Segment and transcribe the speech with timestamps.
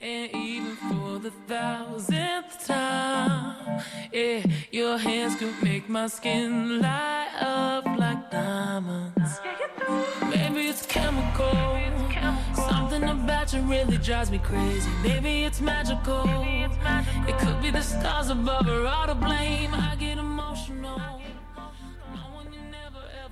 [0.00, 3.82] And even for the thousandth time
[4.70, 9.40] your hands could make my skin light up like diamonds.
[10.30, 11.78] Maybe it's chemical.
[12.54, 14.88] Something about you really drives me crazy.
[15.02, 16.24] Maybe it's magical.
[17.26, 19.72] It could be the stars above or all to blame.
[19.74, 21.00] I get emotional.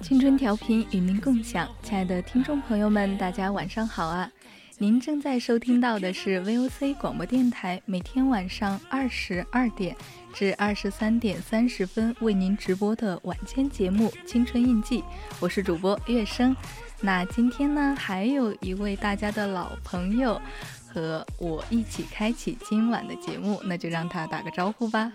[0.03, 4.31] 青春调频与您共享，亲爱的听众朋友们，大家晚上好啊！
[4.79, 9.97] 您正在收听到的是 VOC 广播电台，每天晚上二十二点
[10.35, 15.01] 至二十三点三十分为您直播的晚间节目《青春印记》，
[15.41, 16.55] 我是主播月生。
[17.01, 20.39] 那今天呢，还有一位大家的老朋友
[20.87, 25.11] 和我一起开启今晚的节目，那就让他打个招呼吧。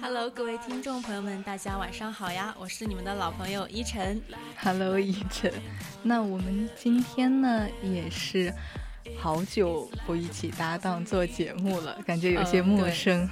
[0.00, 2.54] Hello，各位听众朋友们，大家晚上好呀！
[2.58, 4.20] 我是你们的老朋友依晨。
[4.60, 5.52] Hello，依晨。
[6.02, 8.52] 那我们今天呢，也是
[9.18, 13.28] 好久不一起搭档做节目了，感觉有些陌生。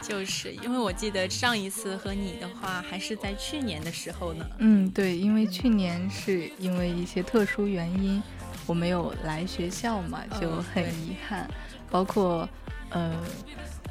[0.00, 4.46] 就是因为我记得上一次和你的话，还是在去年的时候呢。
[4.58, 8.22] 嗯，对，因为去年是因为一些特殊原因，
[8.66, 11.48] 我没有来学校嘛，就很遗憾。
[11.90, 12.48] 包括，
[12.90, 13.14] 呃，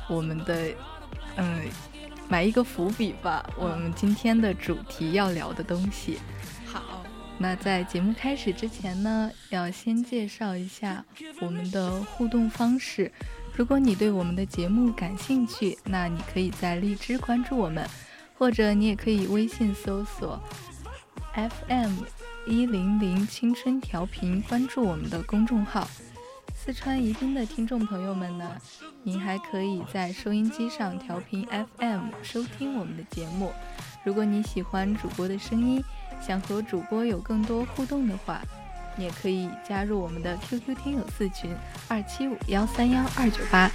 [0.10, 0.72] 我们的，
[1.38, 1.62] 嗯。
[2.28, 6.20] 埋一个伏笔吧，我们今天的主题要聊的东西。
[6.66, 7.04] 好，
[7.38, 11.06] 那在节目开始之前呢，要先介绍一下
[11.40, 13.12] 我们的互动方式。
[13.56, 17.88] 如果你对我们的节目感兴趣，那你可以在荔枝关注我们，
[18.38, 20.42] 或者你也可以微信搜索
[21.34, 21.94] FM
[22.48, 25.88] 一零零青春调频，关注我们的公众号。
[26.66, 28.58] 四川宜宾的听众朋友们呢，
[29.04, 33.52] 您还可以在收音机上调频 FM 收听我们的节目。
[34.04, 35.80] 如果你喜欢主播的声音，
[36.20, 38.42] 想和主播有更多互动的话，
[38.98, 41.56] 也可以加入我们的 QQ 听友四群
[41.88, 43.70] 二七五幺三幺二九八，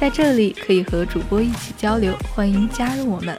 [0.00, 3.36] 在这里可以和主播一起交流，欢迎加入我们。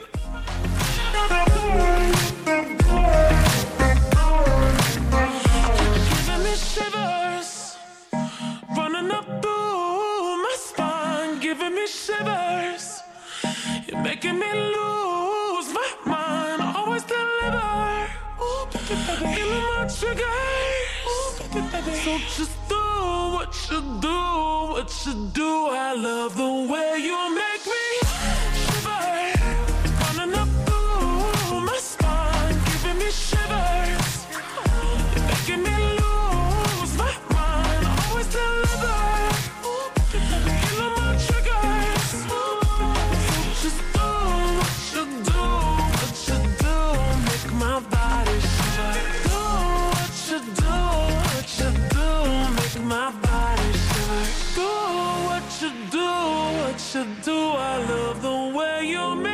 [14.17, 16.61] Making me lose my mind.
[16.75, 18.07] Always deliver.
[18.87, 20.87] Give me my triggers.
[22.03, 22.83] So just do
[23.35, 24.19] what you do,
[24.73, 25.67] what you do.
[25.69, 27.86] I love the way you make me.
[56.97, 57.37] should do.
[57.37, 59.26] I love the way you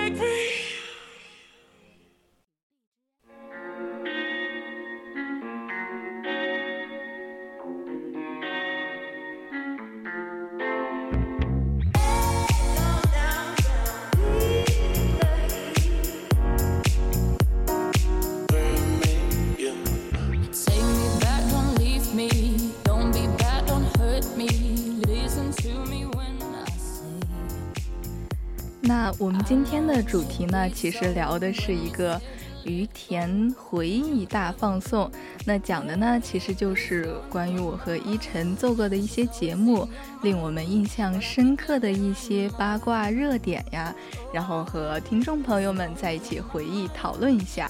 [29.17, 32.21] 我们今天的主题呢，其实聊的是一个
[32.65, 35.09] 于田回忆大放送。
[35.45, 39.87] 那讲的呢，其实就是关于我和依晨做过的一些节目，
[40.21, 43.93] 令我们印象深刻的一些八卦热点呀，
[44.33, 47.69] 然后和听众朋友们在一起回忆讨论一下，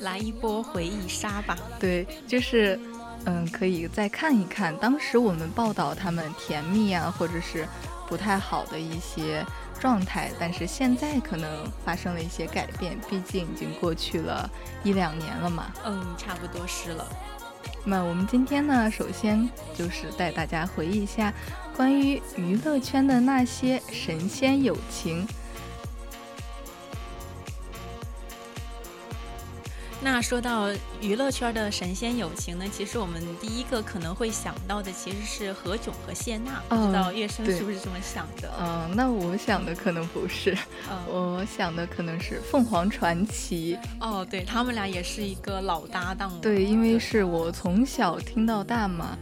[0.00, 1.58] 来一波回忆杀吧。
[1.78, 2.78] 对，就是。
[3.26, 7.66] 嗯，可以再看一看当时我们报道他们甜蜜啊，或者是
[8.06, 9.42] 不太好的一些
[9.80, 14.50] 状态，但是现在可能发生了一些改变，毕竟已经过去了
[14.82, 15.72] 一两年了嘛。
[15.84, 17.06] 嗯，差不多是了。
[17.84, 21.32] 那我们今天呢，首先就是带大家回忆一下
[21.76, 25.26] 关于娱乐圈的那些神仙友情。
[30.04, 30.68] 那说到
[31.00, 38.52] 娱乐圈的神仙友情呢，其实我们第一个可能会想到的其实是何炅和谢娜，不知道月生是不是这么想的？
[38.60, 40.54] 嗯，那我想的可能不是，
[41.08, 43.78] 我想的可能是凤凰传奇。
[43.98, 46.38] 哦，对他们俩也是一个老搭档了。
[46.42, 49.16] 对，因为是我从小听到大嘛。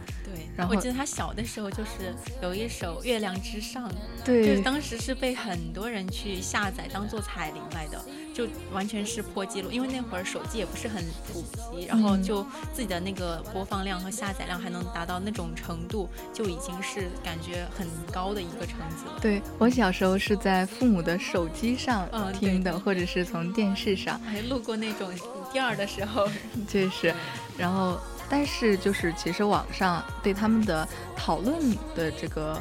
[0.55, 3.89] 然后我记得他小的时候就是有一首《月亮之上》，
[4.23, 7.99] 对，就是当时是被很多人去下载当做彩铃来的，
[8.33, 9.69] 就完全是破纪录。
[9.71, 11.41] 因为那会儿手机也不是很普
[11.71, 12.43] 及，然后就
[12.73, 19.19] 自己的那个播放量和下载量还能达到那种程度，就已经是感觉很高的一个成绩了。
[19.21, 25.09] 对我小时候是在父母的手机上听的，或者是从电视上，还录过那种
[25.51, 26.27] 第二的时候，
[26.67, 27.13] 确实，
[27.57, 27.99] 然后。
[28.29, 31.59] 但是，就是其实网上对他们的讨论
[31.93, 32.59] 的这个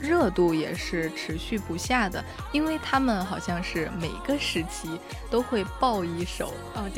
[0.00, 4.88] 热度也是持续不下的，因为他们好像是每个时期
[5.30, 6.52] 都会爆一首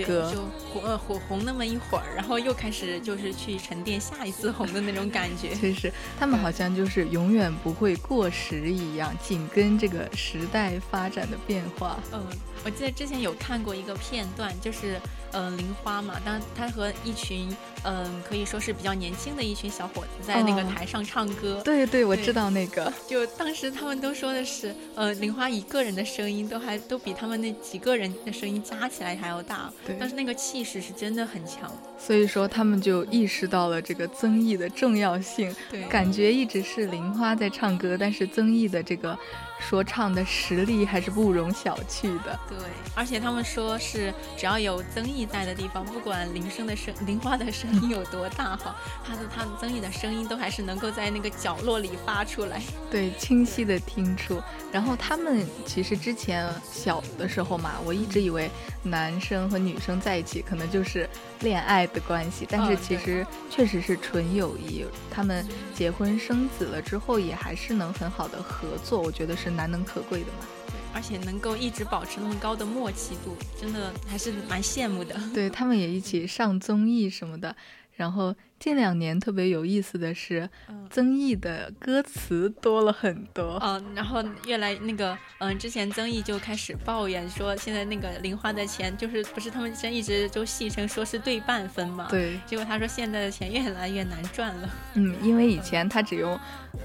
[0.07, 0.43] 歌，就
[0.73, 5.55] 火呃火红那么一会儿，然后又开始就是去沉淀下一次红的那种感觉。
[5.61, 11.99] 其实他们好像就是永远不会过时一样，紧跟这个时代发展的变化。
[12.13, 12.25] 嗯，
[12.65, 15.01] 我记得之前有看过一个片段，就是。
[15.33, 21.61] 嗯，玲花嘛，当他和一群嗯，可以说是比较年轻的一群小伙子在那个台上唱歌。
[21.65, 22.93] 对对，我知道那个。
[23.09, 29.73] 就当时他们都说的是，呃，玲花一个人的声音都还都比他们那几个人的声音加起来还要大。
[29.87, 29.97] 对。
[29.99, 31.71] 但是那个气势是真的很强。
[31.99, 35.55] 所以说他们就意识到了这个曾毅的重要性。
[35.71, 35.83] 对。
[35.85, 39.19] 感觉一直是玲花在唱歌，但是曾毅的这个。
[39.61, 42.39] 说唱的实力还是不容小觑的。
[42.49, 42.59] 对，
[42.95, 48.75] 而且他们说是只要有曾毅在的地方，不管铃声的声、铃花的声音有多大哈，
[49.07, 54.43] 他的他的曾毅的声音都还是能够在那个角落里发出来，对，清晰的听出。
[54.73, 58.51] 然后他们其实之前小的时候嘛，我一直以为
[58.83, 61.09] 男生和女生在一起可能就是
[61.41, 64.87] 恋爱的关系，但是其实确实是纯友谊。
[65.11, 69.50] 他们结婚生子了之后，也还是能很好的合作，我觉得是。
[69.51, 75.15] 难能可贵的嘛，对，而且能够一直保持那么高的默契度，真的还是蛮羡慕的。
[75.35, 77.55] 对他们也一起上综艺什么的，
[77.97, 78.35] 然后。
[78.61, 80.47] 近两年特别有意思的是，
[80.91, 83.59] 曾毅的歌词多了很多。
[83.63, 92.07] 嗯，然后越来那个，嗯，之前曾毅就开始抱怨说，现在那个零花的钱就是不是他们之前一直都戏称说是对半分嘛？
[92.11, 92.39] 对。
[92.45, 94.69] 结果他说现在的钱越来越难赚了。
[94.93, 96.39] 嗯，因为以前他只用，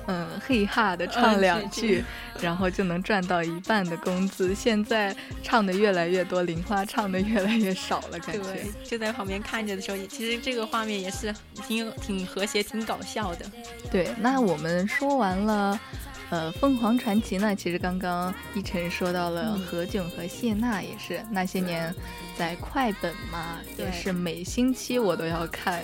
[0.08, 2.06] 嗯，嘿哈的唱两句，
[2.42, 4.54] 然后就能赚到一半的工资。
[4.54, 8.44] 现在唱的越来越多，零花唱的越来越少了，感觉。
[8.44, 11.34] 对，就在旁边看着的时候，其实这个画面也是。
[11.66, 13.46] 挺挺和谐，挺搞笑的。
[13.90, 15.80] 对，那我们说完了，
[16.30, 17.56] 呃，凤凰传奇呢？
[17.56, 21.92] 其实刚刚一晨说到了何炅和谢娜，也是那些年
[22.38, 25.82] 在快本嘛，也是每星期我都要看。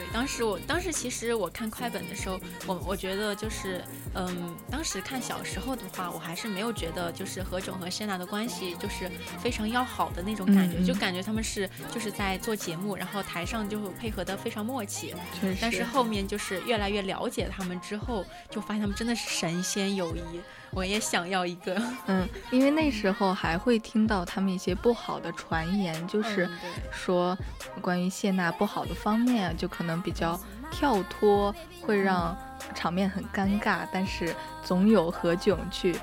[0.00, 9.10] 对，当时我当时其实我看快本的时候，我我觉得就是，嗯，当时看小时候的话，我还是没有觉得就是何炅和谢娜的关系就是
[9.42, 15.14] 非常要好的那种感觉，就感觉他们是就是在做节目，然后台上就配合的非常默契。
[15.60, 20.40] 但是后面就是越来越了解他们之后，就发现他们真的是神仙友谊。
[20.72, 26.48] 我也想要一个， 嗯，因为那时候还会听到他们一些不好的传言，就是
[26.92, 27.36] 说
[27.80, 30.38] 关于谢娜不好的方面，就可能比较
[30.70, 32.36] 跳脱，会让
[32.74, 33.86] 场面很尴尬。
[33.92, 34.34] 但是
[34.64, 35.96] 总有何炅去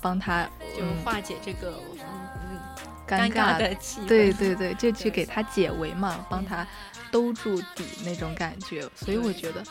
[0.00, 0.44] 帮他，
[0.76, 2.58] 就化解这个嗯
[3.08, 4.06] 尴尬的气氛。
[4.06, 6.66] 对对对，就 去给他解围嘛，帮他
[7.10, 8.86] 兜住底那种感觉。
[8.94, 9.64] 所以我觉得。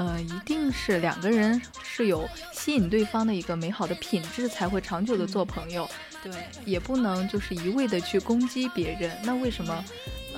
[0.00, 5.86] 呃，一定是两个人是有吸引对方的一个美好的品质，才会长久的做朋友。
[6.24, 6.32] 对，
[6.64, 9.14] 也不能就是一味的去攻击别人。
[9.22, 9.84] 那为什么？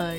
[0.02, 0.16] 呃，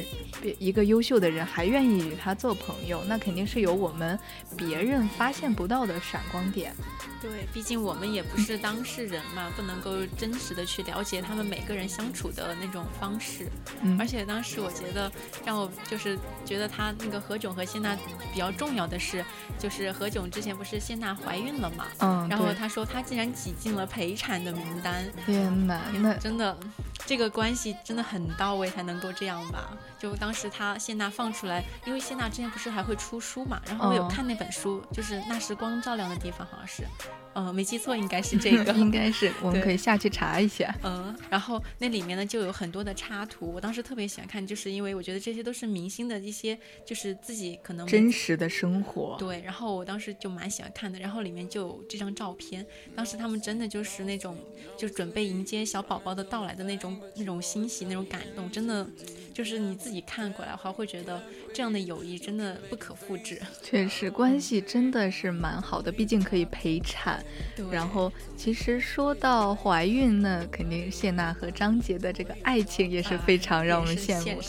[0.60, 4.18] 一个优秀的人还愿意与他做朋友，那肯定是有我们
[4.56, 6.74] 别人发现不到的闪光点。
[7.22, 13.48] 对，毕竟我们也不是当事人嘛，不能够真实的去了解他们每个人相处的那种方式。
[13.82, 15.12] 嗯，而且当时我觉得
[15.46, 17.96] 让我就是觉得他那个何炅和谢娜
[18.34, 19.24] 比较重要的是，
[19.58, 25.06] 就是何炅之前不是谢娜怀孕了嘛，嗯，然后他说他竟然挤进了陪产的名单。
[25.26, 26.58] 天哪，那真的。
[27.06, 29.78] 这个关系真的很到位才能够这样吧。
[30.00, 36.88] 就当时他谢娜放出来，因为谢娜之前不是还会出书嘛，然后我有看那本书，就是那时光照亮的地方，好像是。
[37.36, 40.74] 嗯，没记错，应该是这个， 应该是，我们可以下去查一下。
[40.84, 49.16] 嗯，然后那里面呢就有很多的插图，我当时特别喜欢看，就是因为我觉得这些都是明星的一些，就是自己可能真实的生活。
[49.18, 54.38] 对，然后我当时就蛮喜欢看的，然后里面就有这张照片，当时他们真的就是那种，
[54.78, 58.88] 就准备迎接小宝宝的到来的那种那种欣喜那种感动，真的
[59.34, 61.22] 就是你自己看过来的话，会觉得
[61.54, 63.42] 这样的友谊真的不可复制。
[63.64, 67.23] 确实，关系真的是蛮好的，毕竟可以陪产。
[67.72, 74.42] 然后，其实说到怀孕呢，肯定谢娜和张杰的这个爱情也是非常让我们羡慕。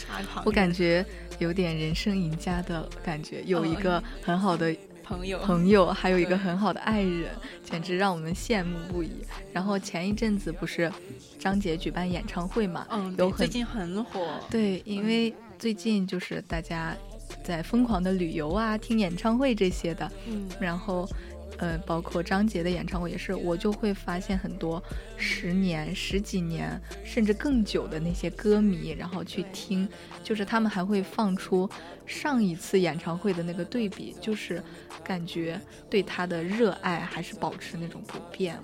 [0.45, 1.04] 我感觉
[1.38, 7.31] 有点人生赢家的感觉，有一个很好的朋友，朋友， 还有一个很好的爱人，
[7.62, 9.11] 简直让我们羡慕不已。
[9.52, 10.90] 然后前一阵子不是
[11.38, 12.87] 张杰举办演唱会嘛？
[12.90, 14.40] 嗯，有最近很火。
[14.50, 16.97] 对，因为最近就是大家
[17.43, 20.11] 在疯狂的旅游啊，听演唱会这些的。
[20.26, 21.09] 嗯，然后。
[21.58, 24.82] 呃，包括张杰的演唱会也是，我就会发现很多
[25.16, 29.88] 十年、十几年甚至更久的那些歌迷，然后去听，
[30.23, 31.68] 就是他们还会放出
[32.06, 34.62] 上一次演唱会的那个对比，就是
[35.02, 38.58] 感觉对他的热爱还是保持那种不变。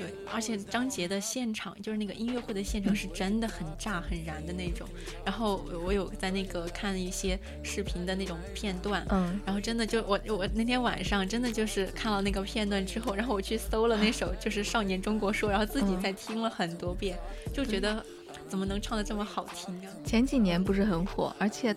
[0.00, 4.88] 嗯，对，而且张杰的现场就是那个音乐会的现场是真的很炸很燃的那种。
[5.24, 17.18] 然后我有在那个看一些视频的那种片段，嗯，然后真的就我我那天晚上真的就是看了那个片段之后，然后我去搜了那首 就是《少年中国说》，然后自己再听了很多遍，
[17.52, 18.04] 就觉得
[18.48, 19.92] 怎么能唱的这么好听啊？
[20.04, 21.74] 前几年不是很火，而且，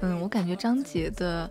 [0.00, 1.50] 嗯，我感觉张杰的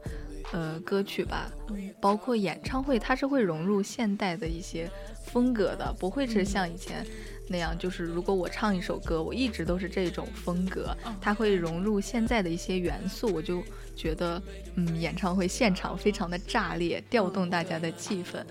[0.52, 1.52] 呃歌曲吧，
[2.00, 4.90] 包括演唱会，它是会融入现代的一些。
[5.32, 7.06] 风格的不会是像以前
[7.50, 13.64] 那样，就是如果我唱一首歌，我一直都是这种风格，它会融入现在的一些元素，我就
[13.96, 14.42] 觉得，
[14.74, 18.44] 嗯，演唱会现场非常的炸裂，调动大家的气氛。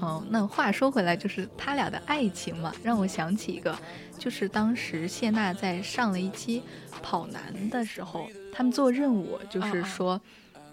[0.00, 3.78] 嗯，那话说回来，就是他俩的爱情嘛，让我想起一个，
[4.18, 6.62] 就是当时谢娜在上了一期
[7.02, 10.18] 跑男的时候，他们做任务就是说，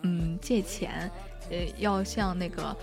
[0.03, 1.09] 嗯，借钱，
[1.49, 2.75] 呃，要向那个。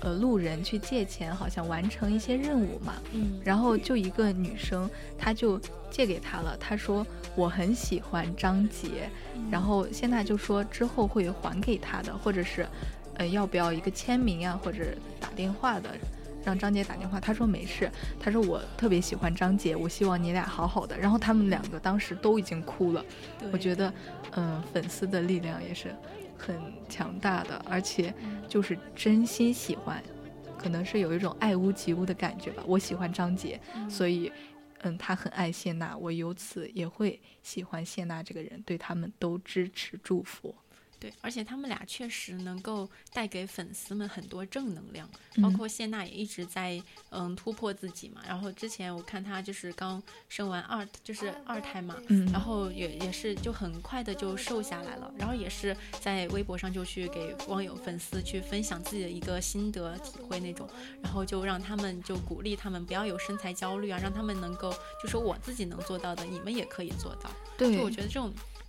[0.00, 2.92] 呃，路人去借钱，好像完成一些任务嘛。
[3.12, 5.58] 嗯，然后就一个女生，她就
[5.90, 6.54] 借给他了。
[6.58, 7.04] 她说
[7.34, 9.08] 我很喜欢张杰，
[9.50, 12.66] 然后现在就说之后会还给他的，或者是，
[13.14, 14.84] 呃，要不要一个签名啊，或者
[15.18, 15.88] 打电话的，
[16.44, 17.18] 让张杰打电话。
[17.18, 20.96] 他说没事，他说我特别喜欢张杰，我希望你俩好好的。
[20.98, 23.02] 然后他们两个当时都已经哭了。
[23.50, 23.92] 我觉得，
[24.32, 25.90] 嗯，粉丝的力量也是。
[26.38, 28.12] 很强大的，而且
[28.48, 30.02] 就是真心喜欢，
[30.58, 32.62] 可能是有一种爱屋及乌的感觉吧。
[32.66, 34.30] 我喜欢张杰，所以，
[34.82, 40.54] 嗯，他很爱谢娜，我由此也会喜欢谢娜这个人，对他们都支持祝福。
[40.98, 45.08] 对，而且他们俩确实能够带给粉丝们很多正能量，
[45.42, 48.22] 包括谢娜也一直在嗯突破自己嘛。
[48.26, 51.96] 然后之前我看她就是刚生完二，就是二胎嘛，
[52.32, 60.66] 然后也也是就很快的就瘦下来了，然后也是在微博上就去给网友粉丝去分享自己的一个心得体会那种，
[61.02, 64.72] 然后就让他们就鼓励他们不要有身材焦虑啊，让他们能够
[65.02, 67.30] 就说我自己能做到的，你们也可以做到。
[67.58, 68.32] 对，就我觉得这种。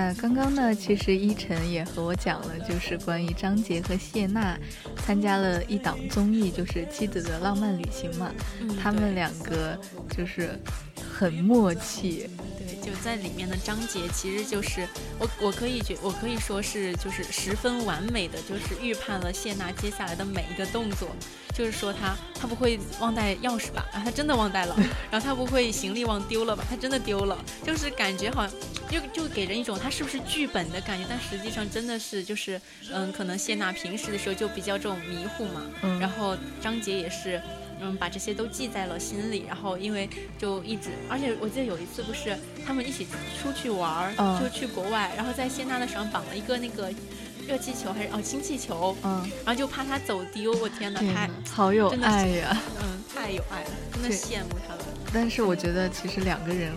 [0.00, 4.58] 那刚刚呢，其实依晨也和我讲了，就是关于张杰和谢娜
[5.04, 8.32] 参加了一档综艺，就是《妻子的浪漫旅行》嘛。
[8.62, 9.78] 嗯他们两个
[10.16, 10.58] 就是
[11.18, 12.30] 很默契，
[12.70, 14.86] 对，就在里面的章节，其实就是
[15.18, 21.08] 我我可以觉我可以说是就是十分完美的，就是预判了谢娜接下来的每一个动作。
[21.52, 23.84] 就是说他他不会忘带钥匙吧？
[23.92, 24.74] 啊，他真的忘带了。
[25.10, 26.64] 然后他不会行李忘丢了吧？
[26.70, 27.36] 他真的丢了。
[27.64, 28.56] 就是感觉好像
[28.88, 32.58] 就就给人一种他是不是剧本的感觉，但实际上真的是就是
[32.92, 35.62] 嗯，可能谢娜平时的时候就比较这种迷糊嘛。
[35.82, 37.42] 嗯然后张杰也是。
[37.80, 43.06] 嗯，把这些都记在了心里，然后因为就一直，而且我记得有一次不是他们一起
[43.40, 46.92] 出去玩儿，嗯就去国外，然后在谢娜的手上绑了一个那个
[47.48, 52.56] 热气球还是哦氢气球，嗯，然后就怕他走丢，我天哪，太好有爱呀！
[52.82, 54.84] 嗯太有爱了，真的羡慕他们。
[55.12, 56.72] 但是我觉得其实两个人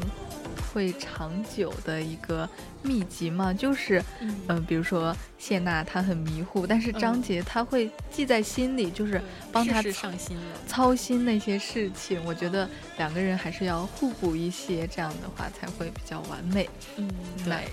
[0.74, 2.50] 会长久的一个
[2.84, 10.44] 秘籍嘛，就是嗯嗯、比如说谢娜她很迷糊，但是张嗯杰他会记在心里，就是帮他上心了。
[10.68, 12.24] 操心那些事情。
[12.26, 16.70] 我觉得两个人还是要互补一些，这样的话才会比较完美。
[16.98, 17.10] 嗯，
[17.46, 17.64] 那对，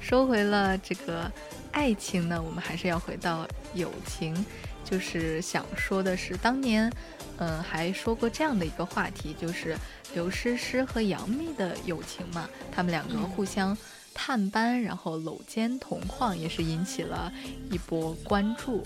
[0.00, 1.30] 说回了这个
[1.72, 4.44] 爱情呢，我们还是要回到友情，
[4.84, 6.90] 就是想说的是，当年，
[7.38, 9.76] 嗯，还说过这样的一个话题，就是
[10.14, 13.76] 刘诗诗和杨幂的友情嘛，他们两个嗯互相
[14.20, 17.32] 探班，然后搂肩同框，也是引起了
[17.70, 18.82] 一波关注。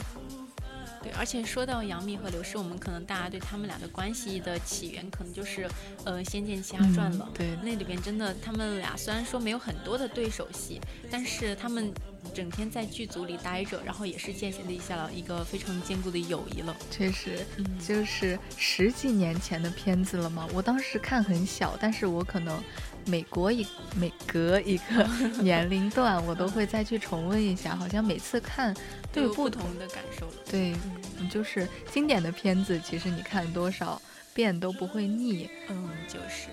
[1.03, 5.69] 对，而且说到杨幂和刘诗，我们可能大家对他们俩的关系的起源，可能就是
[6.05, 7.27] 呃《仙剑奇侠传》了。
[7.29, 11.93] 嗯对那里边真的他们俩虽然说没有很多的对手戏，但是他们
[12.33, 16.77] 整天在剧组里待着，然后也是建立下了一个非常坚固的友谊了。
[16.89, 20.47] 确实，嗯就是十几年前的片子了嘛。
[20.53, 22.63] 我当时看很小，但是我可能
[23.07, 25.05] 每国一每隔一个
[25.41, 27.75] 年龄段，我都会再去重温一下。
[27.75, 28.75] 好像每次看
[29.13, 30.33] 都有有不同的感受了。
[30.51, 30.75] 对，
[31.19, 34.01] 嗯就是经典的片子，其实你看多少
[34.35, 36.49] 遍都不会腻，嗯，就是。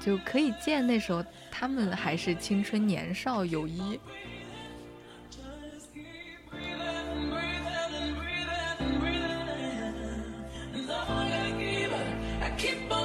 [0.00, 3.98] 就可以见那时候他们还是青春年少，友谊。
[12.56, 12.95] Keep on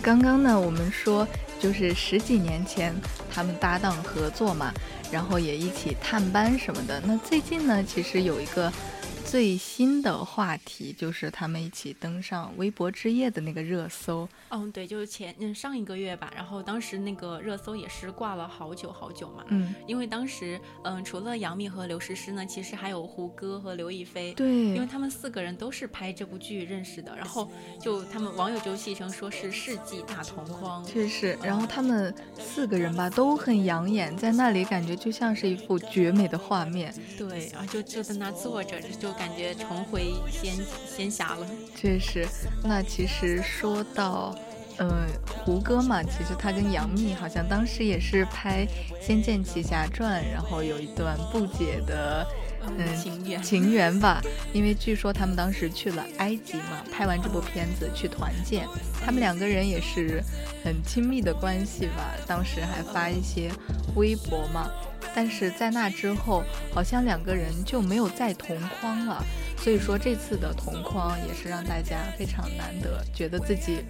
[0.00, 1.26] 刚刚呢，我们说
[1.60, 2.94] 就是十几年前
[3.32, 4.72] 他们搭档合作嘛，
[5.12, 7.00] 然后也一起探班什么的。
[7.06, 8.72] 那最近呢，其实有一个
[9.30, 14.28] 最新的话题，就是他们一起登上微博之夜的那个热搜。
[14.48, 19.44] 嗯，对，就是前嗯上一个月吧，然后当时那个热搜也是挂了好久好久嘛。
[19.46, 24.34] 嗯，因为当时，嗯，除了杨幂和刘诗诗呢，其实还有胡歌和刘亦菲。
[24.34, 27.48] 对，因为他们四个人都是拍这部剧认识的，然后
[27.80, 30.84] 就他们网友就戏称说是世纪大同框。
[30.84, 36.92] 确实，然后他们四个人吧都很养眼，在那里感觉就像是一幅绝美的画面。
[37.16, 40.56] 对，然后就就在那坐着，就感觉重回仙
[40.88, 41.46] 仙侠了。
[41.76, 42.26] 确实，
[42.64, 44.34] 那其实说到。
[44.82, 44.88] 嗯，
[45.44, 48.66] 胡歌嘛，其实他跟杨幂好像当时也是拍
[48.98, 52.26] 《仙剑奇侠传》，然后有一段不解的
[52.66, 54.20] 嗯情缘情缘吧。
[54.52, 58.66] 因为据说他们当时去了埃及嘛，拍完这部片子去团建，
[59.04, 60.22] 他们两个人也是
[60.64, 62.14] 很亲密的关系吧。
[62.26, 63.50] 当时还发一些
[63.94, 64.70] 微博嘛，
[65.14, 66.42] 但是在那之后，
[66.72, 69.24] 好像两个人就没有再同框了。
[69.56, 73.84] 所以说这次的同框也是让大家非常难得，觉得自己。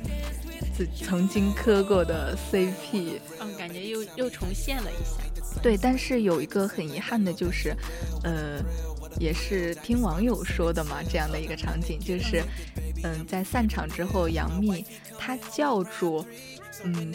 [0.76, 5.22] 自曾经磕过的 CP，嗯，感觉又又重现了一下。
[5.63, 7.75] 对，但是有一个很遗憾的就是，
[8.23, 8.63] 呃，
[9.19, 12.43] 也是听网友说的嘛，这样的一个场景就是，
[13.05, 14.85] 嗯，在散场之后，杨幂
[15.19, 16.25] 她叫住，
[16.85, 17.13] 嗯，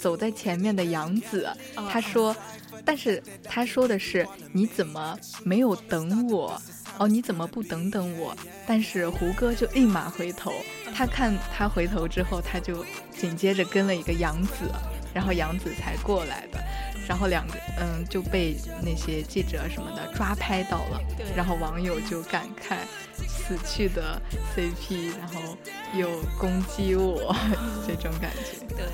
[0.00, 1.46] 走在前面的杨紫，
[1.90, 2.34] 她说，
[2.84, 6.60] 但是她说的是你怎么没有等我？
[6.98, 8.36] 哦，你怎么不等等我？
[8.66, 10.52] 但是胡歌就立马回头，
[10.94, 12.84] 他看他回头之后，他就
[13.16, 14.70] 紧接着跟了一个杨紫，
[15.14, 16.61] 然后杨紫才过来的，
[17.08, 21.00] 然后两个嗯就被那些记者什么的抓拍到了，
[21.36, 22.76] 然后网友就感慨
[23.28, 24.20] 死去的
[24.54, 25.56] CP，然后
[25.94, 27.34] 又攻击我
[27.86, 28.64] 这种感觉。
[28.76, 28.86] 对。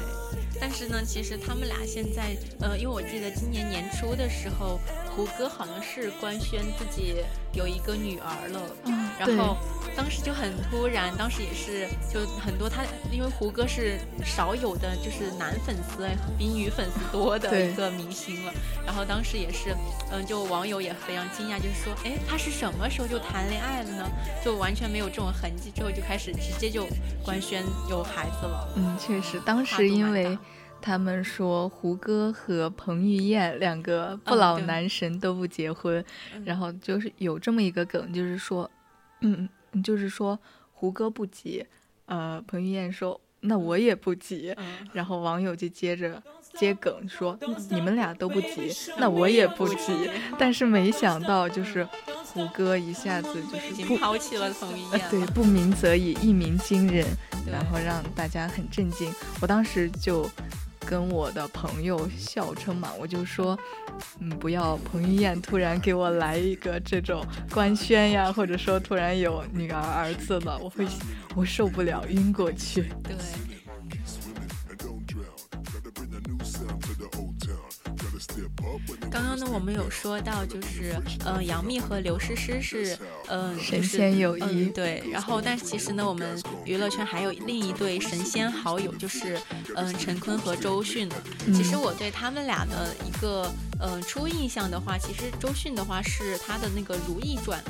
[0.60, 4.80] 但是呢，其实他们俩现在，呃，因为我记得今年年初的时候，
[5.18, 7.16] 胡歌好像是官宣自己
[7.52, 9.56] 有一个女儿了，嗯，然后
[9.96, 18.52] 当时就很突然，当时也是就很多他，因为胡歌是少有的就是男粉丝比女粉丝多的一个明星了，
[18.86, 19.74] 然后当时也是，
[20.12, 24.08] 嗯，就网友也非常惊讶，就是说，哎，他是什么时候就谈恋爱了呢？
[24.44, 26.86] 就完全没有这种痕迹，之后就开始直接就
[27.24, 30.38] 官宣有孩子了，嗯，确实，当时因为。
[30.80, 36.02] 他们说胡歌和彭于晏两个不老男神都不结婚，
[36.44, 38.70] 然后就是有这么一个梗，就是说，
[39.20, 39.48] 嗯，
[39.82, 40.38] 就是说
[40.72, 41.66] 胡歌不急，
[42.06, 44.54] 呃，彭于晏说那我也不急，
[44.92, 46.22] 然后网友就接着
[46.54, 47.38] 接梗说
[47.70, 51.86] 你们俩都不急，那我也不急， 但是没想到就是
[52.24, 57.06] 胡歌一下子就是不抛弃了彭于晏，对，不鸣则已，一鸣惊人，
[57.50, 59.12] 然后让大家很震惊，
[59.42, 60.28] 我当时就。
[60.86, 63.58] 跟我的朋友笑称嘛，我就说，
[64.20, 70.86] 嗯，不要彭于晏突然给我来一个这种官宣呀，或者说突然有女儿儿子了，我会
[71.34, 72.90] 我受不了，晕过去。
[73.02, 73.16] 对。
[79.10, 80.94] 刚刚呢，我们有说到，就是，
[81.24, 85.02] 呃，杨幂和刘诗诗是，嗯，神仙友谊，对。
[85.10, 89.40] 然后，但是其实呢，我们娱乐圈还有另一对神仙好友，就是，
[89.76, 91.08] 嗯，陈坤和周迅。
[91.54, 97.60] 其实我对他们俩的一个，嗯，初印象的话，其实周迅的话是他的那个《如懿传》。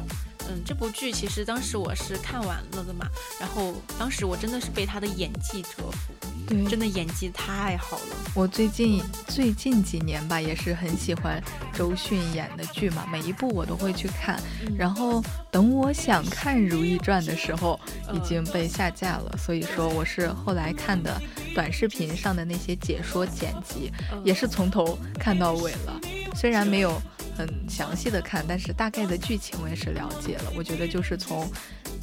[0.50, 3.06] 嗯，这部剧其实当时我是看完了的嘛，
[3.38, 6.14] 然后当时我真的是被他的演技折服，
[6.48, 8.16] 对，真的演技太好了。
[8.34, 14.40] 我最近最近几年吧，也是很喜欢周迅演的剧嘛，每一部我都会去看。
[14.76, 17.78] 然后等我想看《如懿传》的时候，
[18.12, 21.20] 已经被下架了，所以说我是后来看的
[21.54, 23.92] 短视频上的那些解说剪辑，
[24.24, 26.00] 也是从头看到尾了，
[26.34, 27.00] 虽然没有。
[27.36, 30.52] 很详细的看，但是大概的剧情我也是了解了。
[30.56, 31.48] 我觉得就是从，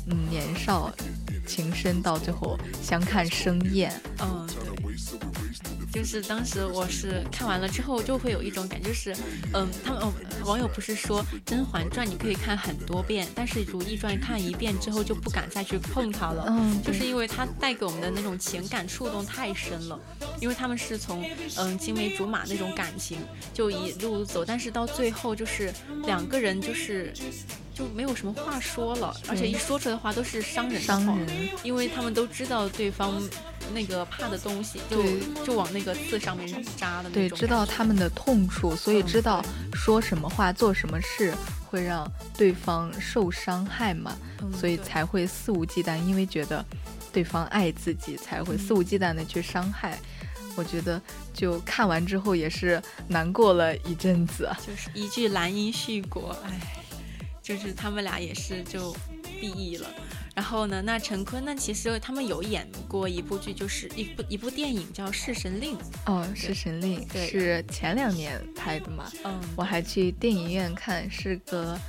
[0.08, 0.94] 嗯，年少
[1.46, 3.92] 情深到最后相看生厌。
[4.20, 4.48] 嗯，
[5.92, 9.16] 就是当时我是看完了之后，就会有一种感觉，就是，
[9.54, 10.02] 嗯，他们
[10.44, 16.46] 网友不是说《甄嬛传》你可以看很多遍，但是《如懿传》看一遍之后就不敢再去碰它了。
[16.50, 20.00] 嗯，就是因为它带给我们的那种情感触动太深了。
[20.42, 21.26] 因为他们是从
[21.58, 23.18] 嗯青梅竹马那种感情
[23.54, 25.74] 就一路走，但是到最后就是
[26.06, 27.14] 两个人就是
[27.76, 33.22] 就没有什么话说了，而且一说出来的话都是伤人伤人，因为他们都知道对方
[33.74, 35.04] 那个怕的东西，就
[35.44, 37.14] 就往那个刺上面扎的那种。
[37.14, 41.36] 对，知道他们的痛处，所以知道说什么话、做什么事
[41.70, 44.18] 会让对方受伤害嘛，
[44.58, 46.66] 所以才会肆无忌惮，因为觉得
[47.12, 50.00] 对方爱自己，才会肆无忌惮的去伤害。
[50.58, 51.02] 我觉得
[51.34, 54.50] 就看完之后也是难过了一阵子。
[54.66, 56.85] 就是一句兰因絮果，哎，
[57.46, 58.92] 就是他们俩也是就
[59.40, 59.88] 毕业了。
[60.34, 65.78] 然后呢，那陈坤呢，其实他们有演过一部剧，就是一部一部电影叫《弑神令》。
[66.08, 69.10] 哦，弑神令，对是前两年拍的嘛？
[69.24, 71.80] 嗯，我还去电影院看，是个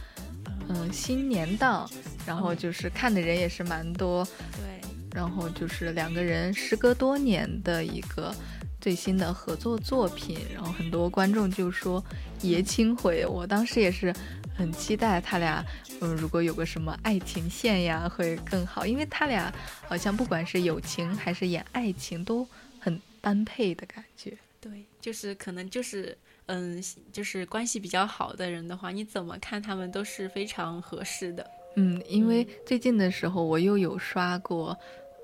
[0.68, 1.90] 嗯新年档，
[2.26, 8.32] 然后嗯就是看的人也是蛮多，对，然后就是两个人时隔多年的一个
[8.80, 12.04] 最新的合作作品，然后很多观众就说
[12.42, 14.14] 爷青回，我当时也是
[14.56, 15.64] 很期待他俩，
[16.00, 19.52] 嗯，如果有个什么爱情线呀会更好，因为他俩
[19.86, 22.46] 好像不管是友情还是演爱情都
[22.80, 24.32] 很般配的感觉。
[24.60, 26.16] 对，就是可能就是
[26.46, 31.48] 嗯，就是关系比较好的人的话，你怎么看他们都是非常合适的。
[31.76, 34.76] 嗯，因为最近的时候我又有刷过，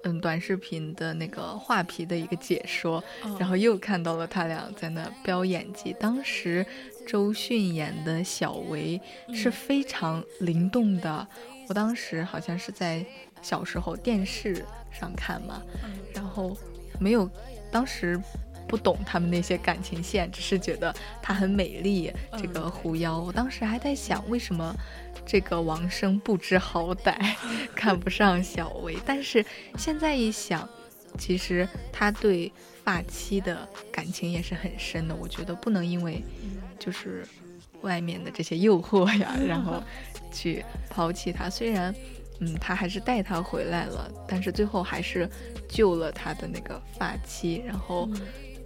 [0.05, 3.03] 嗯，短视频的那个画皮的一个解说，
[3.39, 5.93] 然后又看到了他俩在那飙演技。
[5.95, 6.67] 当时
[7.07, 9.01] 周迅演的小维
[9.35, 11.27] 是非常灵动的，
[11.69, 13.05] 我当时好像是在
[13.41, 16.57] 小时候电视上看嘛，嗯然后
[16.99, 17.29] 没有，
[17.71, 18.21] 当时
[18.69, 23.19] 不懂他们那些感情线，只是觉得她很美丽，这个狐妖。
[23.19, 24.75] 我当时还在想，为什么
[25.27, 27.17] 这个王生不知好歹，
[27.75, 28.97] 看不上小薇？
[29.05, 29.45] 但是
[29.77, 30.67] 现在一想，
[31.19, 32.51] 其实他对
[32.85, 35.15] 发妻的感情也是很深的。
[35.15, 36.23] 我觉得不能因为
[36.85, 37.25] 就是
[37.83, 39.81] 外面的这些诱惑呀，然后
[40.33, 41.49] 去抛弃他。
[41.49, 41.95] 虽然。
[42.45, 45.31] 嗯，他还是带他回来了，但是最后还是
[45.69, 48.09] 救了他的那个发妻，然后，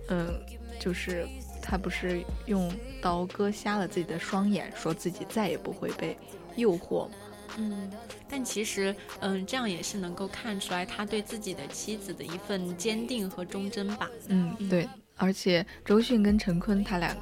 [0.09, 0.35] 嗯，
[0.81, 1.29] 就是
[1.61, 6.17] 他不是用刀割瞎了自己的双眼，说自己再也不会被
[6.55, 7.15] 诱惑吗？
[7.59, 7.91] 嗯，
[8.31, 14.09] 但其实，嗯，这样也是能够看出来他对自己的妻子的一份坚定和忠贞吧。
[14.29, 17.15] 嗯，对，而且周迅跟陈坤他俩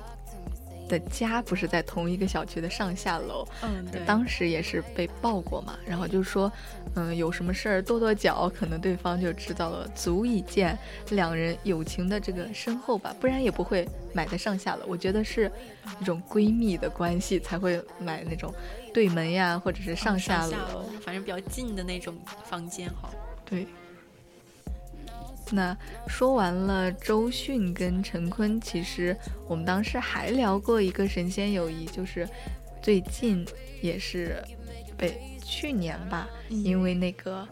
[0.88, 6.50] 的家不是在同一个小区的上下楼，嗯，对，当时也是被爆过嘛，然后就说，
[6.94, 10.78] 嗯，有什么事儿跺跺脚，可能对方就知道了，足以见
[11.10, 14.84] 两人友情的这个深厚吧，不然也不会买在上下楼。
[14.86, 15.50] 我觉得是
[16.00, 18.52] 一种闺蜜的关系才会买那种
[18.92, 20.52] 对门呀，或者是上下上楼。
[20.52, 23.10] 下楼，反正比较近的那种房间哈。
[23.44, 23.66] 对。
[25.50, 25.76] 那
[26.06, 32.28] 说完了周迅跟陈坤，其实我们当时还聊过一个神仙友谊，就是
[32.82, 33.46] 最近
[33.82, 34.42] 也是
[34.96, 37.46] 被去年吧，因为那个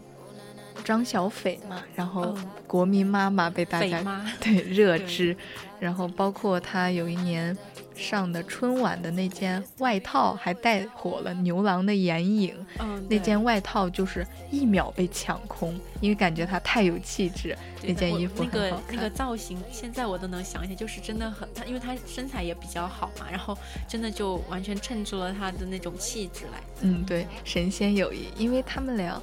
[0.83, 4.03] 张小斐嘛，然后嗯国民妈妈被大家
[4.41, 5.35] 对热知，
[5.79, 7.55] 然后包括她有一年
[7.95, 12.55] 上的春晚的那件外套，还带火了牛郎的眼影。
[12.79, 18.95] 嗯，那件外套就是一秒被抢空，因为感觉他太有气质，那件衣服那个很好看。
[18.95, 26.61] 那个造型，现在我都能想起来，就是真的很，他因为他身材也比较好嘛，然后真的就完全衬出了他的那种气质来。
[26.81, 29.21] 嗯，对，神仙友谊，因为他们俩，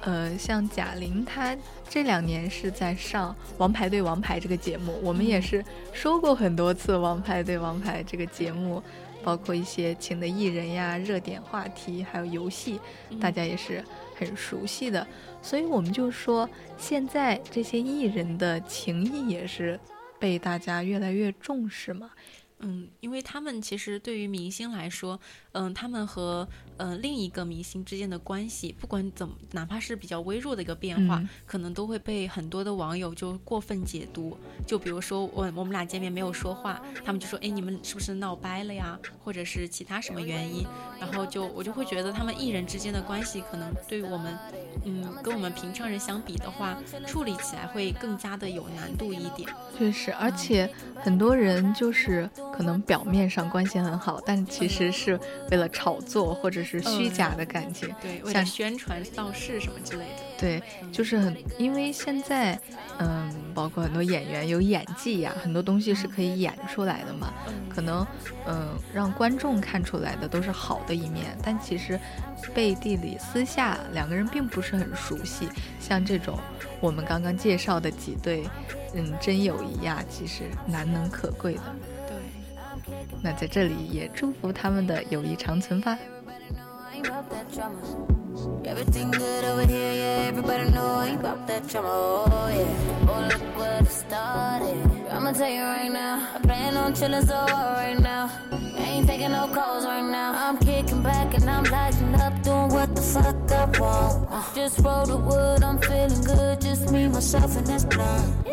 [0.00, 1.56] 呃，像贾玲，她
[1.88, 8.82] 这两年是在上《王牌对王牌》这个节目，我们也嗯是说过很多次《王牌对王牌》这个节目，
[9.22, 12.80] 包括一些请的艺人呀、热点话题，还有游戏，
[13.20, 13.84] 大家也是
[14.16, 15.06] 很熟悉的，
[15.40, 19.78] 所以我们就说，现在这些艺人的情谊也是
[20.18, 22.10] 被大家越来越重视嘛。
[22.64, 25.18] 嗯，因为他们其实对于明星来说，
[25.50, 34.36] 嗯，他们和呃另一个明星之间的关系，不管怎么，哪怕是比较微弱的一个变化，嗯可能都会被很多的网友就过分解读。
[34.66, 38.98] 就比如说我我们俩见面没有说话，他们就说，哎，你们是不是闹掰了呀？
[39.24, 40.64] 或者是其他什么原因？
[41.00, 44.38] 然后就我就会觉得他们艺人之间的关系，可能对于我们，
[44.84, 49.48] 嗯，跟我们平常人相比的话，处理起来会更加的有难度一点。
[49.76, 55.18] 确实，而且很多人就是可能表面上关系很好，但其实是
[55.50, 57.88] 为了炒作或者是虚假的感情。
[58.00, 60.22] 对，为像宣传造势什么之类的。
[60.38, 62.58] 对，就是很，因为现在，
[62.98, 67.32] 嗯，包括很多演员有演技呀，很多东西是可以演出来的嘛。
[67.46, 68.06] 嗯可能，
[68.46, 71.98] 嗯，让观众看出来的都是好的一面，但其实
[72.52, 75.48] 背地里私下两个人并不是很熟悉。
[75.80, 76.38] 像这种
[76.80, 78.44] 我们刚刚介绍的几对，
[78.94, 81.62] 嗯，真友谊呀，其实难能可贵的。
[82.06, 82.16] 对，
[83.22, 85.96] 那在这里也祝福他们的友谊长存吧。
[87.02, 87.78] ain't about that drama.
[88.64, 91.88] Everything good over here, yeah, everybody know I ain't about that drama.
[91.90, 93.08] Oh, yeah.
[93.08, 95.10] Oh, look what it started.
[95.10, 98.30] I'ma tell you right now, I plan on chillin' so hard right now.
[98.76, 100.32] Ain't taking no calls right now.
[100.34, 104.54] I'm kicking back and I'm lighting up, doing what the fuck I want.
[104.54, 108.46] Just roll the wood, I'm feeling good, just me, myself, and that's blunt.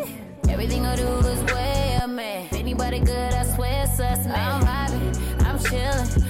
[0.48, 2.48] Everything I do is way up, man.
[2.52, 4.34] Anybody good, I swear it's us, man.
[4.36, 6.29] I'm vibing, I'm chillin'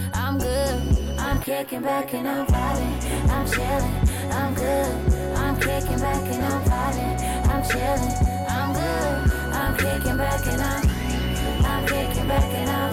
[1.50, 3.28] kicking back and I'm vibing.
[3.28, 4.92] I'm chilling, I'm good.
[5.34, 7.16] I'm kicking back and I'm vibing.
[7.50, 8.14] I'm chilling,
[8.48, 9.32] I'm good.
[9.52, 10.84] I'm kicking back and I'm,
[11.66, 12.92] I'm kicking back and I'm,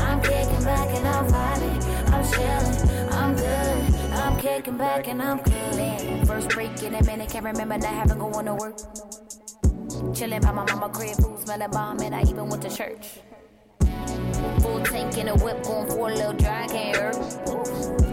[0.00, 1.78] I'm kicking back and I'm vibing.
[2.14, 3.94] I'm chilling, I'm good.
[4.12, 6.26] I'm kicking back and I'm good.
[6.26, 8.76] First break in a minute, can't remember not having going to work.
[10.16, 13.20] Chilling by my mama crib, food smelling bomb, and I even went to church
[14.78, 17.14] road, taking a whip, on four little drive, can't.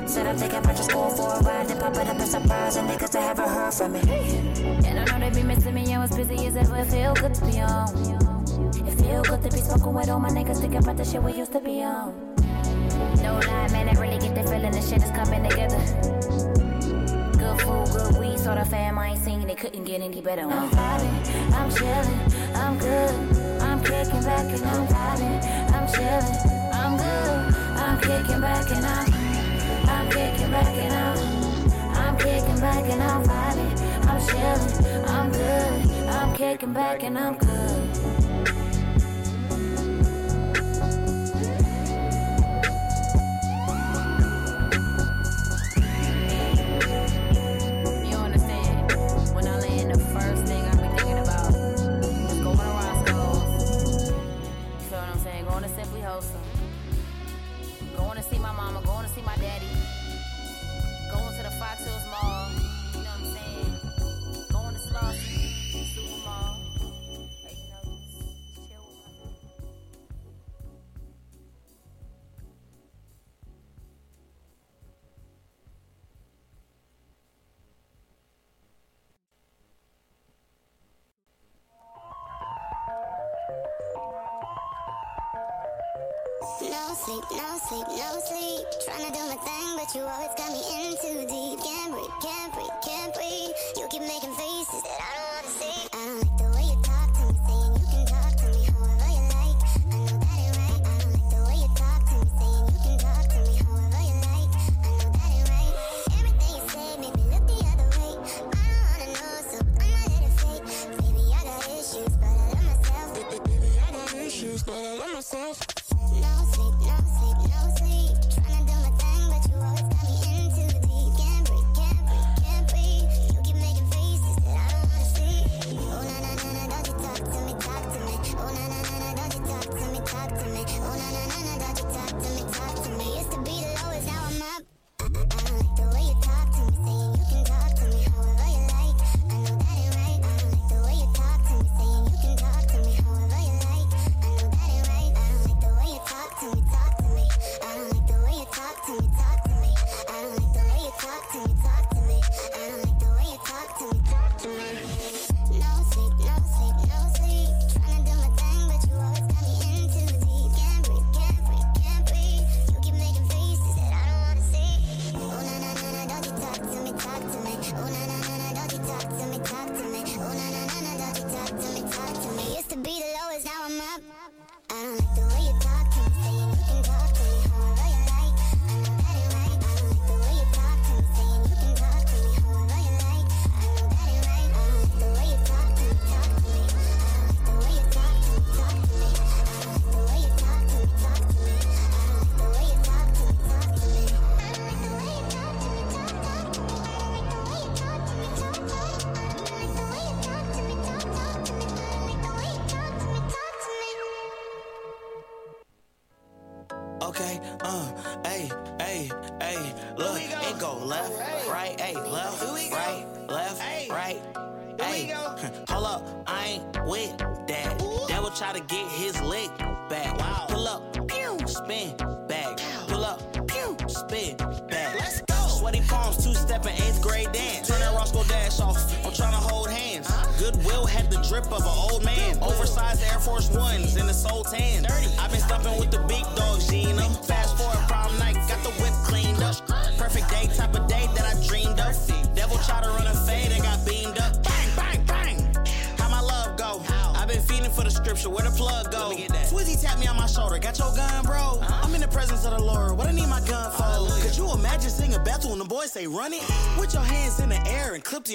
[0.10, 2.76] Said I'm thinking about just going for a ride, and pop it up in surprise,
[2.76, 4.00] and niggas I haven't heard from me.
[4.88, 7.34] And I know they be missing me, I was busy as ever, it feel good
[7.36, 7.90] to be on.
[8.88, 11.34] It feel good to be smoking with all my niggas, thinking about the shit we
[11.34, 12.36] used to be on.
[13.22, 15.80] No lie, man, I really get the feeling the shit is coming together.
[17.38, 20.44] Good food, good weed, saw the fam I ain't seen it couldn't get any better.
[20.44, 23.62] I'm vibing, I'm chilling, I'm good.
[23.62, 25.40] I'm kicking back and I'm vibing.
[25.74, 27.56] I'm chilling, I'm good.
[27.78, 29.14] I'm kicking back and I'm,
[29.90, 33.74] I'm kicking back and I'm, I'm kicking back and I'm vibing.
[34.08, 36.10] I'm chilling, I'm good.
[36.10, 38.15] I'm kicking back and I'm good.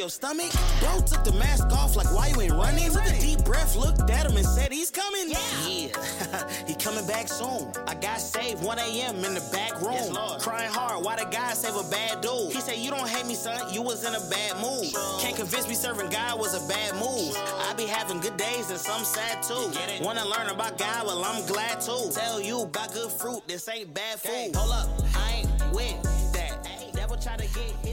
[0.00, 0.50] Your stomach.
[0.80, 2.90] Bro took the mask off like why you ain't running?
[2.90, 5.28] Took a deep breath, looked at him and said he's coming.
[5.28, 6.48] Yeah, yeah.
[6.66, 7.70] he coming back soon.
[7.86, 9.16] I got saved 1 a.m.
[9.16, 10.16] in the back room.
[10.40, 12.50] Crying hard, why the guy save a bad dude?
[12.50, 14.88] He said, You don't hate me, son, you was in a bad mood.
[15.20, 17.36] Can't convince me serving God was a bad move.
[17.68, 19.70] I be having good days and some sad too.
[20.02, 21.06] Wanna learn about God?
[21.06, 22.10] Well, I'm glad to.
[22.14, 24.56] Tell you about good fruit, this ain't bad food.
[24.56, 26.66] Hold up, I ain't with that.
[26.94, 27.89] Devil try to get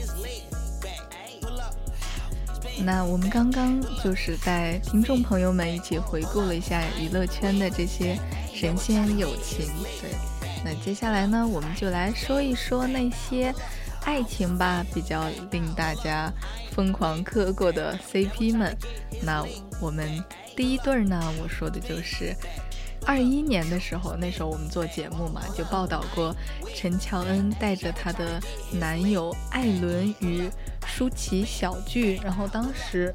[2.84, 8.18] 那我们刚刚就是带听众朋友们一起回顾了一下娱乐圈的这些
[8.54, 9.66] 神仙友情。
[10.00, 10.10] 对，
[10.64, 13.52] 那接下来呢，我们就来说一说那些
[14.04, 16.32] 爱情吧，比较令大家
[16.72, 18.76] 疯狂磕过的 CP 们。
[19.22, 19.44] 那
[19.80, 20.08] 我们
[20.56, 22.34] 第一对儿呢，我说的就是。
[23.08, 26.36] 二一年的时候，那时候我们做节目嘛，就报道过
[26.76, 28.38] 陈乔恩带着她的
[28.78, 30.46] 男友艾伦与
[30.86, 33.14] 舒淇小聚，然后当时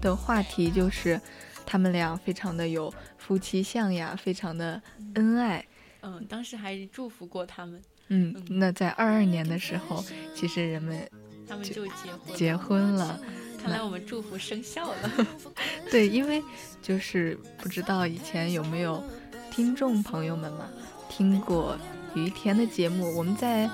[0.00, 1.20] 的话题就是
[1.66, 4.80] 他们俩非常的有夫妻相呀，非常的
[5.14, 5.66] 恩爱。
[6.02, 11.10] 嗯，当时还祝福过他们，嗯，那在二二年的时候，其实人们
[11.48, 11.92] 他们就结
[12.24, 12.36] 婚。
[12.36, 13.20] 结婚了。
[13.62, 15.26] 看来我们祝福生效了。
[15.90, 16.42] 对，因为
[16.82, 19.02] 就是不知道以前有没有
[19.50, 20.66] 听众朋友们嘛
[21.08, 21.76] 听过
[22.14, 23.70] 于田的节目，我们在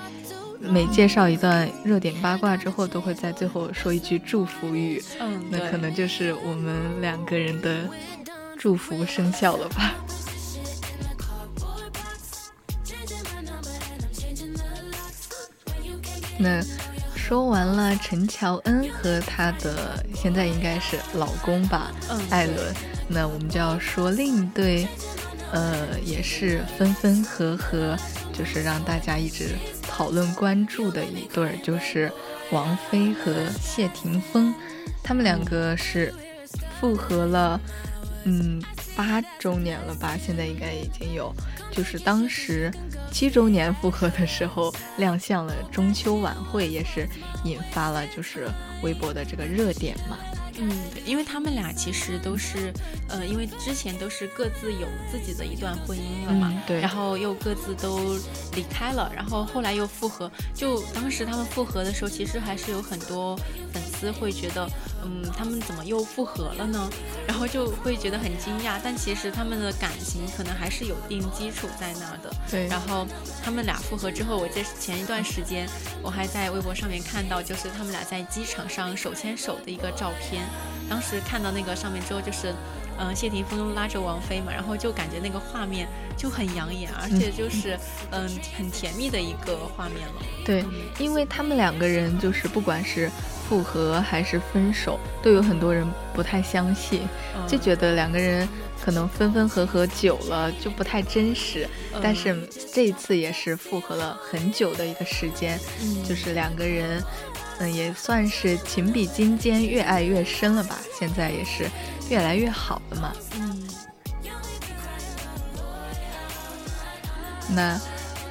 [0.59, 5.03] 每介绍一段热点八卦之后，都会在最后说一句祝福语。
[5.19, 7.89] 嗯，那可能就是我们两个人的
[8.57, 9.95] 祝福生效了吧。
[16.41, 16.63] 那
[17.29, 22.73] 说完了陈乔恩和她的现在应该是老公吧，嗯艾伦。
[23.07, 24.87] 那我们就要说另一对，
[25.51, 27.95] 呃，也是分分合合，
[28.33, 29.49] 就是让大家一直
[29.83, 32.11] 讨论关注的一对儿，就是
[32.49, 34.51] 王菲和谢霆锋。
[35.03, 36.11] 他们两个是
[36.81, 37.61] 复合了，
[38.23, 38.59] 嗯，
[38.99, 40.17] 八周年了吧？
[40.21, 41.33] 现在应该已经有，
[41.71, 42.69] 就是当时
[43.09, 47.07] 七周年复合的时候亮相了中秋晚会，也是
[47.45, 48.49] 引发了就是
[48.83, 50.17] 微博的这个热点嘛。
[50.61, 50.69] 嗯，
[51.05, 52.73] 因为他们俩其实都是，
[53.07, 58.17] 呃，因为之前都是各自有自己的一段婚姻了嘛，嗯对然后又各自都
[58.53, 60.29] 离开了，然后后来又复合。
[60.53, 63.37] 就当时他们复合的时候，其实还是有很多
[63.71, 64.69] 粉丝会觉得，
[65.03, 66.89] 嗯，他们怎么又复合了呢？
[67.27, 72.31] 然后就会觉得很惊讶，但其实他们的感情可能还是有一定基础在那儿的。
[72.49, 73.05] 对然后
[73.43, 75.67] 他们俩复合之后，我这前一段时间
[76.01, 80.43] 我还在微博上面看到，就是他们俩在机场上手牵手的一个照片。
[80.89, 82.53] 当时看到那个上面之后，就是，
[82.99, 85.87] 嗯、谢霆锋拉着王菲嘛，然后就感觉那个画面
[86.17, 87.79] 就很养眼，而且就是
[88.11, 90.15] 嗯很甜蜜的一个画面了。
[90.45, 90.63] 对，
[90.97, 93.09] 因为他们两个人就是不管是
[93.47, 98.47] 复合还是分手，都有很多人不太相信，嗯就觉得两个人
[98.83, 101.67] 可能分分合合久了就不太真实。
[101.93, 107.03] 嗯但是这一次也是复合了很久的一个时间，嗯就是两个人，
[107.59, 110.77] 嗯，也算是情比金坚，越爱越深了吧。
[110.97, 111.65] 现在也是
[112.09, 113.13] 越来越好了嘛。
[113.35, 113.67] 嗯
[117.51, 117.79] 那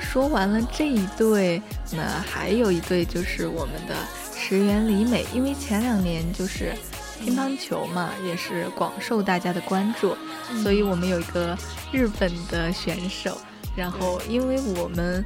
[0.01, 1.61] 说完了这一对，
[1.91, 3.97] 那还有一对就是我们的
[4.37, 6.72] 石原里美，因为前两年就是
[7.20, 10.16] 乒乓球嘛，也是广受大家的关注，
[10.62, 11.59] 所以我们有一个
[11.93, 13.37] 日本的选手，
[13.76, 15.24] 然后因为我们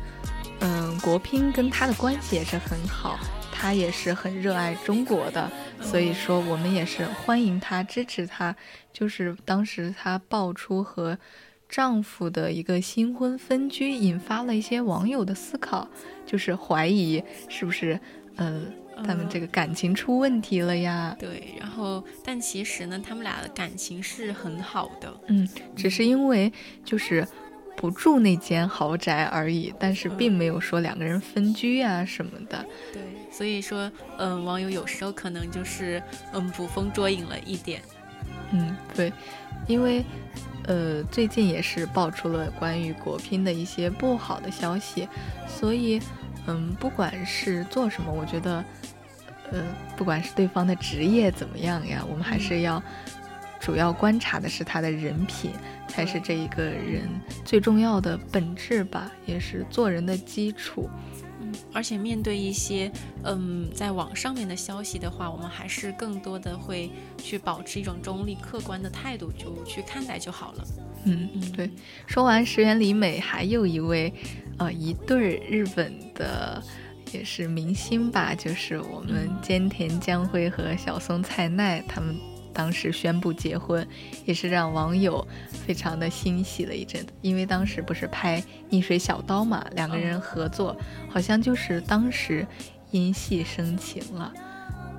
[0.61, 3.19] 嗯国乒跟他的关系也是很好，
[3.53, 8.55] 他也是很热爱中国的，所以说我们也是欢迎她，支持她。
[8.93, 11.19] 就是当时她爆出和
[11.69, 15.89] 丈夫的一个新婚分居，引发了一些网友的思考，
[16.25, 17.99] 就是怀疑是不是
[18.37, 18.63] 呃
[19.05, 21.17] 他们这个感情出问题了呀？
[21.19, 25.13] 对，然后但其实呢，他们俩的感情是很好的。
[25.29, 26.53] 嗯，只是因为
[26.85, 27.27] 就是
[27.75, 32.65] 不住那间豪宅而已，但是并没有说两个人分居啊什么的。
[32.93, 33.01] 对，
[33.33, 36.01] 所以说，嗯，网友有时候可能就是
[36.33, 37.81] 嗯捕风捉影了一点。
[38.53, 39.11] 嗯，对，
[39.67, 40.05] 因为
[40.67, 45.09] 呃最近也是爆出了关于国乒的一些不好的消息，
[45.49, 46.01] 所以
[46.47, 48.63] 嗯不管是做什么，我觉得
[49.51, 49.65] 呃
[49.97, 52.81] 不管是对方的职业怎么样呀，我们还是要
[53.59, 55.53] 主要观察的是他的人品，
[55.89, 57.09] 才是这一个人
[57.45, 60.91] 最重要的本质吧，也是做人的基础。
[61.53, 62.91] 嗯，而且面对一些
[63.25, 70.65] 嗯在网上面的消息的话，我们还是更多的会去保持一种中立、客观的态度，就去看待就好了。
[71.05, 71.71] 嗯嗯，对。
[72.07, 74.13] 说完石原里美，还有一位，
[74.59, 76.63] 呃，一对儿日本的
[77.13, 82.17] 也是明星吧，就是我们菅田将晖和小松菜奈他们
[82.53, 83.87] 当时宣布结婚，
[84.25, 87.13] 也是让网友非常的欣喜了一阵子。
[87.21, 90.77] 因为当时不是拍《逆水小刀》嘛，两个人合作，
[91.09, 92.47] 好像就是当时
[92.91, 94.33] 因戏生情了。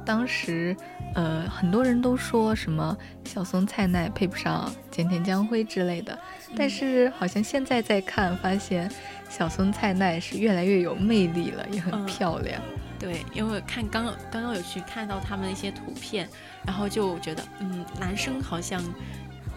[0.06, 0.76] 当时，
[1.16, 6.20] 呃，很多人都说什么小松菜奈配不上菅田将晖之类的，
[6.58, 8.91] 但是好像现在再看，发现
[9.30, 12.62] 小松菜奈是越来越有魅力了，也很嗯漂亮。
[13.04, 16.26] 对，因为看刚刚刚有去看到他们的一些图片，
[16.66, 18.82] 然后就觉得，嗯，男生好像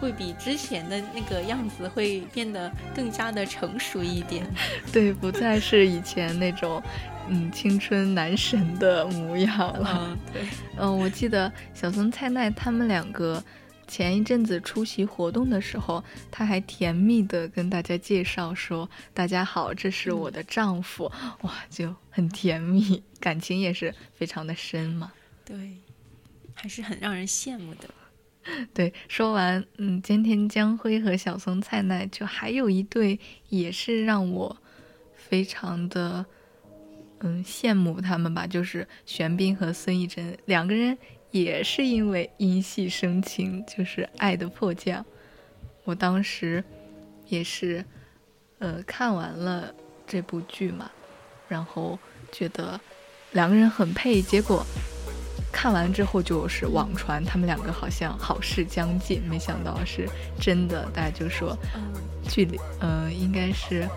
[0.01, 4.45] 会比之前的那个样子会变得更加的成熟一点。
[4.91, 6.83] 对，不再是以前那种，
[7.29, 9.97] 嗯，青春男神的模样了。
[9.97, 10.41] 嗯，对，
[10.75, 13.41] 嗯，我记得小松菜奈他们两个
[13.87, 21.09] 前一阵子出席活动的时候，他还甜蜜的跟大家介绍说：“大家好，这是我的丈夫。
[21.43, 25.11] 哇，就很甜蜜，感情也是非常的深嘛。
[25.45, 25.77] 对，
[26.53, 27.89] 还是很让人羡慕的。
[28.73, 34.55] 对，说完，嗯，菅田将晖和小松菜奈，就还有一对也是让我
[35.15, 36.25] 非常的
[37.19, 40.97] 嗯羡慕他们吧，就是玄彬和孙艺珍两个人
[41.31, 45.03] 也是因为因戏生情，就是《爱的迫降》，
[45.83, 46.63] 我当时
[47.27, 47.83] 也是
[48.59, 50.89] 呃看完了这部剧嘛，
[51.49, 51.99] 然后
[52.31, 52.79] 觉得
[53.37, 54.65] 两个人很配，结果
[55.51, 60.09] 看完之后就是网传他们两个好像好事将近，没想到是
[60.39, 61.93] 真的，大家就说嗯，
[62.27, 63.87] 剧里呃应该是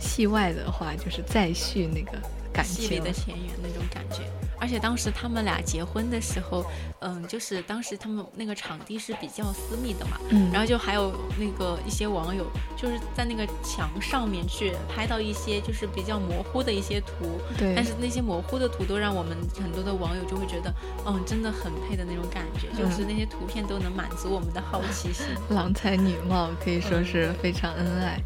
[0.00, 2.18] 戏外的话就是再续那个
[2.52, 2.86] 感情。
[2.86, 4.24] 戏里的前缘那种感觉。
[4.66, 6.66] 而且当时他们俩结婚的时候，
[6.98, 12.44] 嗯，就是当时他们那个场地是比较私密的嘛，嗯，然后就还有那个一些网友
[12.76, 20.74] 就是在那个墙上面去拍到一些就是比较模糊的一些图，对，但是那些模糊的图都让我们很多的网友就会觉得，
[21.06, 25.26] 嗯，真的很配的那种感觉，就是嗯那些图片都能满足我们的好奇心。
[25.54, 28.20] 郎才女貌，可以说是非常恩爱。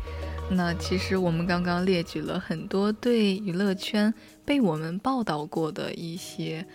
[0.52, 4.12] 那其实我们刚刚列举了很多对娱乐圈
[4.44, 6.66] 被我们报道过的一些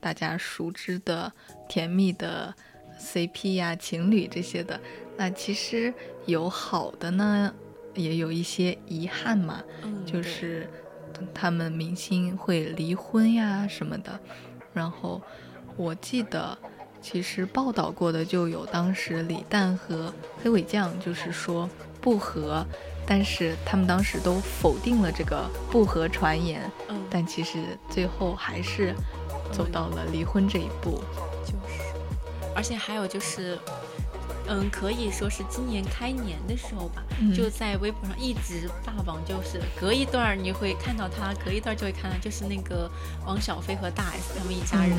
[0.00, 1.32] 大家熟知的
[1.68, 2.54] 甜蜜的
[3.00, 4.78] CP 呀、情侣这些的。
[5.16, 5.92] 那其实
[6.26, 7.52] 有好的呢，
[7.94, 9.62] 也有一些遗憾嘛。
[9.82, 10.68] 嗯，就是
[11.32, 14.20] 他们明星会离婚呀什么的。
[14.74, 15.20] 然后
[15.76, 16.56] 我记得，
[17.00, 20.12] 其实报道过的就有当时李诞和
[20.42, 21.68] 黑尾酱就是说
[22.00, 22.66] 不和，
[23.06, 28.94] 但是他们当时都否定了这个不和传言，嗯，但其实最后还是
[29.52, 31.02] 走到了离婚这一步。
[31.44, 31.82] 就是，
[32.54, 33.58] 而且还有就是，
[34.48, 42.90] 嗯，可以说是今年开年的时候吧，嗯就在微博上一直霸榜，就是隔一段儿你会看到他，隔一段儿就会看到，就是那个
[43.24, 44.96] 王小飞和大 S 他们一家人。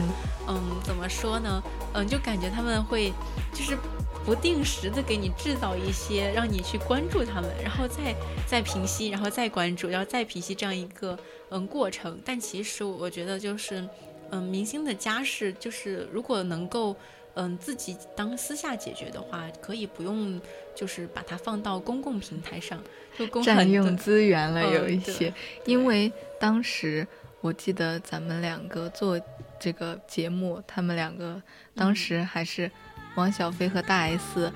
[0.47, 1.61] 嗯，怎么说呢？
[1.93, 3.11] 嗯，就感觉他们会
[3.53, 3.78] 就是
[4.26, 8.15] 不定时的给你制造一些让你去关注他们，然后再
[8.47, 11.17] 再平息，然后再关注，然后再平息这样一个
[11.49, 12.19] 嗯过程。
[12.26, 13.88] 但其实我觉得就是
[14.32, 16.95] 嗯，明星的家世就是如果能够。
[17.36, 20.40] 嗯，自己当私下解决的话，可以不用，
[20.76, 22.80] 就是把它放到公共平台上，
[23.18, 25.34] 就公占用资源了，嗯有一对些，
[25.66, 27.08] 因为当时
[27.42, 29.20] 我记得咱们两个做
[29.60, 31.42] 这个节目，他们两个
[31.76, 32.70] 当时还是
[33.16, 34.52] 王小飞和大 S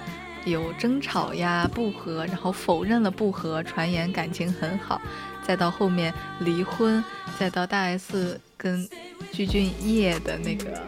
[0.45, 5.01] 有争吵呀、不和，然后否认了不和，传言感情很好，
[5.43, 7.03] 再到后面离婚，
[7.39, 8.87] 再到大 S 跟
[9.31, 10.81] 具俊晔的那个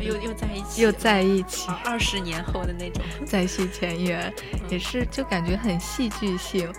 [0.00, 3.02] 又又在一起，又在一起，二十年后的那种。
[3.26, 4.32] 再续前缘，
[4.68, 6.72] 也是就感觉很戏剧性，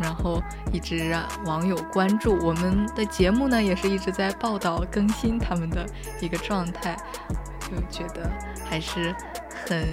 [0.00, 0.42] 然后
[0.72, 5.86] 一直让网友关注我们的节目呢，也是一直在报道更新他们的
[6.20, 6.96] 一个状态，
[7.60, 8.30] 就觉得
[8.68, 9.14] 还是
[9.66, 9.86] 很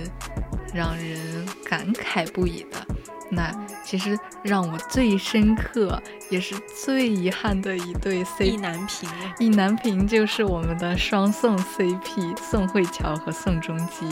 [0.74, 2.86] 让人感慨不已的。
[3.32, 3.50] 那
[3.84, 6.54] 其实让我最深刻，也是
[6.84, 9.10] 最遗憾的一对 CP，难平。
[9.40, 14.08] 意难平就是我们的双宋 CP 宋慧乔和宋仲基。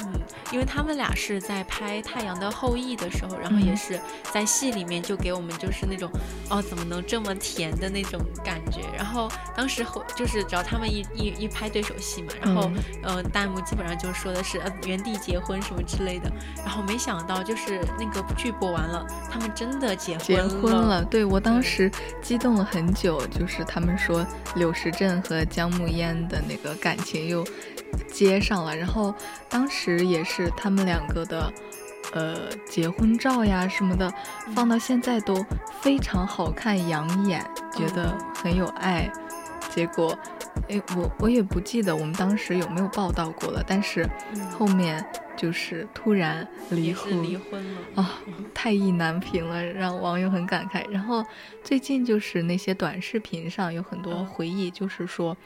[0.00, 0.20] 嗯，
[0.52, 4.00] 因为他们俩是在拍《太阳的后裔》的时候，然后也嗯是
[4.32, 6.10] 在戏里面就给我们就是那种
[6.48, 8.80] 哦怎么能这么甜的那种感觉。
[8.96, 12.70] 然后当时后就是只要他们一一一拍对手戏嘛，然后
[13.02, 16.30] 嗯呃弹幕基本上就说的是呃原地结婚什么之类的。
[16.58, 21.00] 然后没想到就是那个剧播完了，他们真的结婚结婚了。
[21.00, 21.90] 了，对我当时
[22.22, 24.26] 激动了很久，就是他们说
[24.56, 27.46] 柳时镇和姜暮烟的那个感情又
[28.08, 29.14] 接上了，然后
[29.48, 31.52] 当时也是他们两个的
[32.12, 34.12] 呃结婚照呀什么的，
[34.54, 35.44] 放到现在都
[35.80, 39.10] 非常好看养眼，觉得很有爱。
[39.70, 40.18] 结果，
[40.68, 44.04] 哎，我我也不记得我们当时有没有报道过了，但是
[44.58, 45.04] 后面
[45.36, 47.80] 就是突然离婚，离婚了。
[47.94, 48.18] 啊、
[48.52, 50.84] 太意难平了，让网友很感慨。
[50.90, 51.24] 然后
[51.62, 55.36] 最近就是那些短视频上有很多嗯回忆，就是说，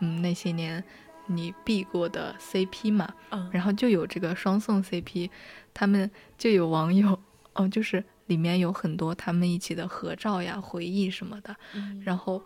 [0.00, 0.82] 嗯，那些年
[1.28, 5.30] 你避过的 CP 嘛，嗯，然后就有这个双宋 CP，
[5.72, 7.18] 他们就有网友，
[7.52, 12.02] 哦，就是里面有很多他们一起的合照呀、回忆什么的，嗯。
[12.04, 12.42] 然后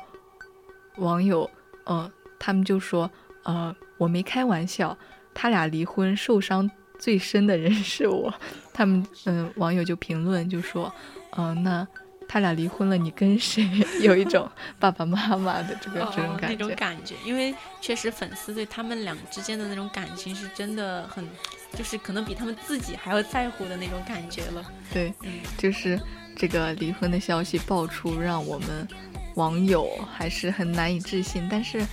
[0.97, 1.49] 网友，
[1.85, 3.11] 呃，他们就说，
[3.45, 4.97] 呃，我没开玩笑，
[5.33, 8.33] 他俩离婚受伤最深的人是我。
[8.75, 10.93] 他们，嗯、网友就评论就说，
[11.37, 11.87] 嗯、那
[12.33, 13.69] 他俩离婚了，你跟谁？
[14.01, 16.57] 有一种 爸爸妈妈的这个、这种感觉。
[16.57, 21.29] 种感觉，因为确实粉丝对他们俩之间的那种感情是真的很，
[21.77, 24.65] 就是可能比他们自己还要在乎的那种感觉了。
[24.91, 26.01] 对，嗯，就是
[26.35, 28.89] 这个离婚的消息爆出，让我们
[29.35, 31.47] 网友还是很难以置信。
[31.51, 31.85] 但是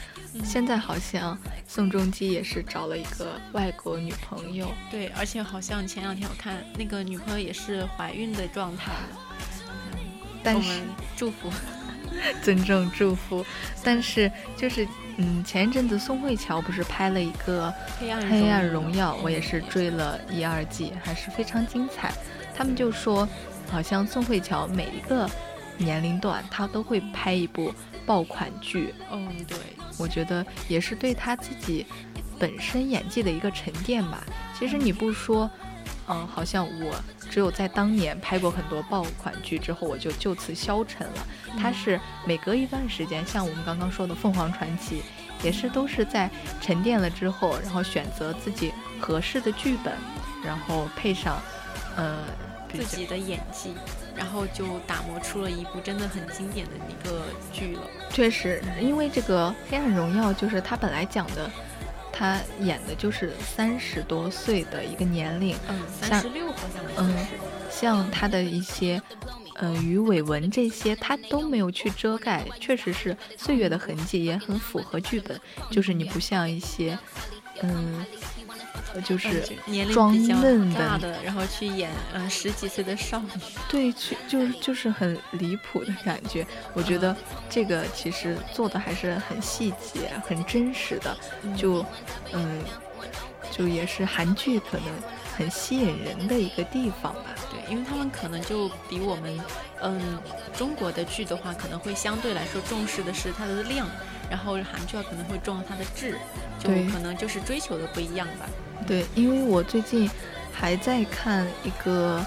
[0.45, 1.37] 现在好像
[1.67, 9.25] 宋仲基也是找了一个外国女朋友，对，而且好像前两天我看那个女朋友也是怀孕的状态了。
[10.53, 10.81] 但是
[11.15, 11.51] 祝福。
[12.41, 13.45] 尊重祝福。
[13.83, 14.85] 但是就是
[15.17, 22.11] 嗯，前一阵子宋慧乔不是拍了一个黑暗《黑暗荣荣耀》，我也是追了一二季，还是非常精彩。
[22.55, 23.27] 他们就说，
[23.71, 25.29] 好像宋慧乔每一个
[25.77, 27.73] 年龄段她都会拍一部
[28.05, 29.57] 爆款剧，嗯，对，
[29.97, 31.85] 我觉得也是对她自己
[32.37, 34.23] 本身演技的一个沉淀吧。
[34.57, 35.68] 其实你不说，嗯、
[36.15, 36.95] 好像我
[37.29, 41.27] 只有在当年拍过很多爆款剧之后，我就就此消沉了。
[41.57, 45.01] 它是每隔一段时间，像我们刚刚说的《凤凰传奇》，
[45.45, 46.29] 也是都是在
[46.61, 49.93] 沉淀了之后，然后选择自己合适的剧本，
[50.43, 51.41] 然后配上，
[51.95, 52.17] 呃，
[52.71, 53.73] 自己的演技，
[54.15, 57.81] 然后就打磨出了一部真的很经典的一个剧了。
[58.09, 61.49] 确实，因为这个《黑暗荣耀》就是它本来讲的，
[62.11, 67.15] 他演的就是三十多岁的一个年龄，嗯，像三十六好像嗯。
[67.71, 69.01] 像他的一些，
[69.53, 75.39] 呃，鱼尾纹这些，他都没有去遮盖，确实是岁月的痕迹，也很符合剧本。
[75.69, 76.97] 就是你不像一些，
[77.61, 78.05] 嗯，呃
[79.03, 83.29] 就是嗯年龄装比较嫩大的的，然后去演嗯十几岁的少女。
[83.69, 86.45] 对，去就是就是很离谱的感觉。
[86.73, 87.15] 我觉得
[87.49, 91.17] 这个其实做的还是很细节、很真实的，
[91.55, 91.85] 就
[92.33, 92.63] 嗯，
[93.51, 94.87] 就也是韩剧可能
[95.37, 97.25] 很吸引人的一个地方吧。
[97.51, 99.39] 对，因为他们可能就比我们，
[99.81, 100.19] 嗯，
[100.57, 103.87] 中国的剧的话，可能会相对来说重视的是它的量，
[104.29, 106.15] 然后韩剧啊可能会重视它的质，
[106.59, 108.45] 就对可能就是追求的不一样吧。
[108.85, 110.09] 对，因为我最近
[110.53, 112.25] 还在看一个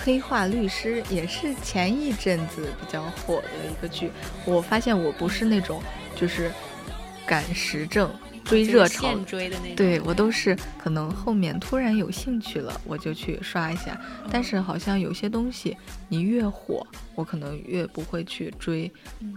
[0.04, 4.10] 《黑化律师》，也是前一阵子比较火的一个剧。
[4.44, 5.82] 我发现我不是那种
[6.16, 6.50] 就是
[7.26, 8.10] 赶时政、
[8.44, 9.76] 追热潮现追的那种。
[9.76, 14.00] 对我都是可能后面突然有兴趣了，我就去刷一下。
[14.30, 15.76] 但是好像有些东西
[16.08, 18.90] 你越火，我可能越不会去追，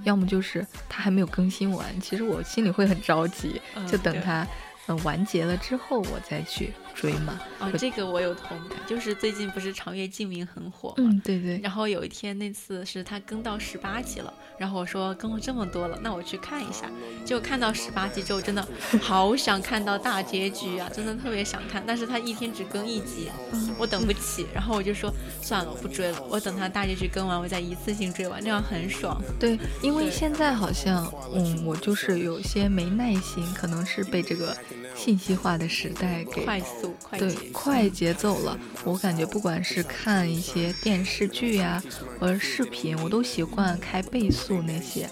[0.04, 4.48] 要么就是它还没有更新完，其实我心里会很着急，嗯就等对它
[4.88, 7.40] 呃完结了之后我再去追嘛。
[7.60, 16.90] 哦， 这个我有同感，就是最近不是《长月烬明》很火嘛，嗯，对对，然后有一天那次是他更到十八集了，然后我说更了这么多了，那我去看一下。
[17.24, 18.68] 结果看到十八集之后，真的
[19.02, 21.84] 好想看到大结局啊，真的特别想看。
[21.86, 23.30] 但是他一天只更一集，
[23.78, 29.22] 我等不起，然后我就说算了，我不追了，我等他大结局更完，我再一次性追完，这样很爽。
[29.40, 34.56] 对，因为现在好像，嗯，我就是有些没耐心，可能是被这个
[34.98, 38.60] 信息化的时代给快速快对，快节奏了。
[38.84, 41.82] 我感觉不管是看一些电视剧呀、
[42.20, 45.10] 或者视频，我都习惯开倍速那些，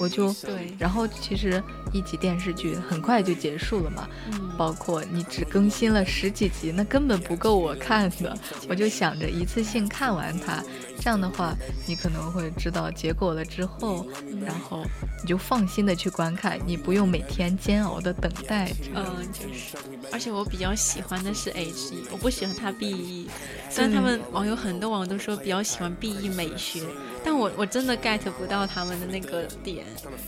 [0.00, 8.34] 我就对然后其实一集电视剧很快就结束了嘛，嗯，包括你只更新了十几集，那根本不够我看的。
[8.66, 10.64] 我就想着一次性看完它，
[10.98, 11.54] 这样的话，
[11.86, 14.06] 你可能会知道结果了之后，
[14.42, 14.82] 然后
[15.22, 18.72] 你就放心的去观看，你不用每天煎熬的等待。
[18.94, 19.76] 嗯，就是，
[20.10, 23.28] 而且我比较喜欢的是 H E，我不喜欢它 B E。
[23.68, 26.82] 虽然他们网友很多网友都说比较喜欢 B E 美学，
[27.24, 29.84] 但我我真的 get 不到他们的那个点，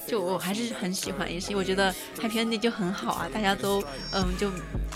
[0.07, 3.83] 就我还是很喜欢也是我觉得 Happy Ending 就很好啊，大家都
[4.13, 4.51] 嗯就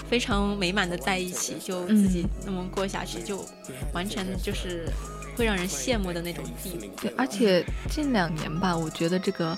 [0.09, 3.44] 非常美满的在一起，就自己那么过下去，就
[3.92, 4.88] 完全就是
[5.36, 6.86] 会让人羡慕的那种地步。
[7.01, 9.57] 对，而且近两年吧，我觉得这个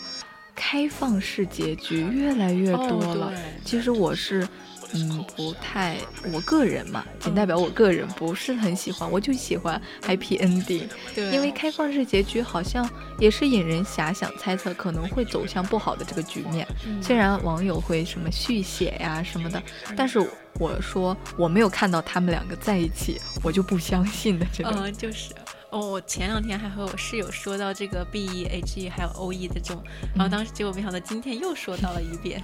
[0.54, 3.26] 开放式结局越来越多了。
[3.26, 3.32] 哦
[3.64, 4.48] 其实我是，
[4.94, 5.98] 嗯，不太，
[6.32, 16.66] 我个人嘛，仅代表我个人不是很喜欢，我就喜欢 happy ending，对，因为开放式结局好像也是引人遐想，猜测可能会走向不好的这个局面。
[16.86, 19.62] 嗯虽然网友会什么续写呀什么的，
[19.96, 20.18] 但是
[20.58, 24.72] 我说我没有看到他们两个在一起，我就不相信的这种。
[24.76, 25.34] 嗯，就是。
[25.70, 29.84] 哦，我前两天还和我室友说到这个 B E H E 还有 O E 的这种，
[30.14, 32.42] 然后当时结果没想到今天又说到了一遍，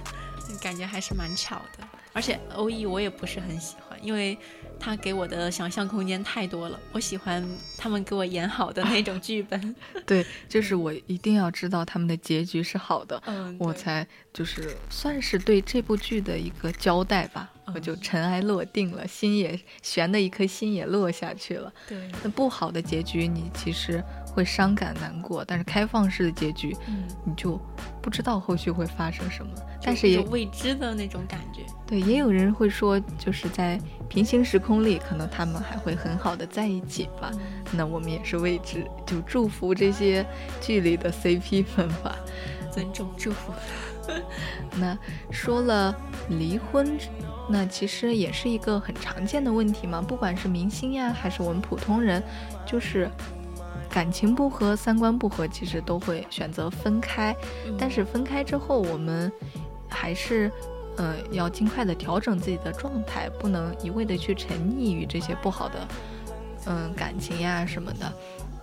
[0.61, 1.87] 感觉还是蛮巧的。
[2.15, 4.37] 而且 O E 我也不是很喜欢，因为
[4.79, 6.79] 他给我的想象空间太多了。
[6.93, 7.45] 我喜欢
[7.77, 9.75] 他们给我演好的那种剧本。
[10.07, 17.51] 对，就是我一定要知道他们的结局是好的，嗯，我才就是算是对这部剧的一个交代吧。
[17.73, 21.73] 我就尘埃落定了，心也悬的一颗心也落下去了。
[21.87, 27.59] 对，那不好的结局，你其实会伤感难过，但是开放式的结局，嗯，你就
[28.03, 29.51] 不知道后续会发生什么。
[29.85, 31.61] 但是也有未知的那种感觉。
[31.85, 33.79] 对，也有人会说，就是在
[34.09, 37.31] 平行时空里，可能他们还会很好的在一起吧。
[37.71, 40.25] 那我们也是未知，就祝福这些
[40.59, 42.15] 剧里的 CP 们吧。
[42.71, 43.53] 尊重祝福。
[44.77, 44.97] 那
[45.31, 45.95] 说了
[46.29, 46.97] 离婚，
[47.47, 52.21] 那其实也是一个很常见的问题嘛，不管是明星呀，还是我们普通人，
[52.65, 53.09] 就是
[53.89, 57.35] 感情不和、三观不合，其实都会选择分开。
[57.79, 59.31] 但是分开之后，我们
[59.89, 60.51] 还是。
[60.97, 65.87] 呃，要尽快的调整自己的状态，不能一味的去沉溺于这些不好的，
[66.67, 68.13] 嗯，感情呀什么的，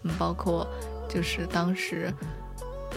[0.05, 0.66] 嗯，包括
[1.07, 2.11] 就是当时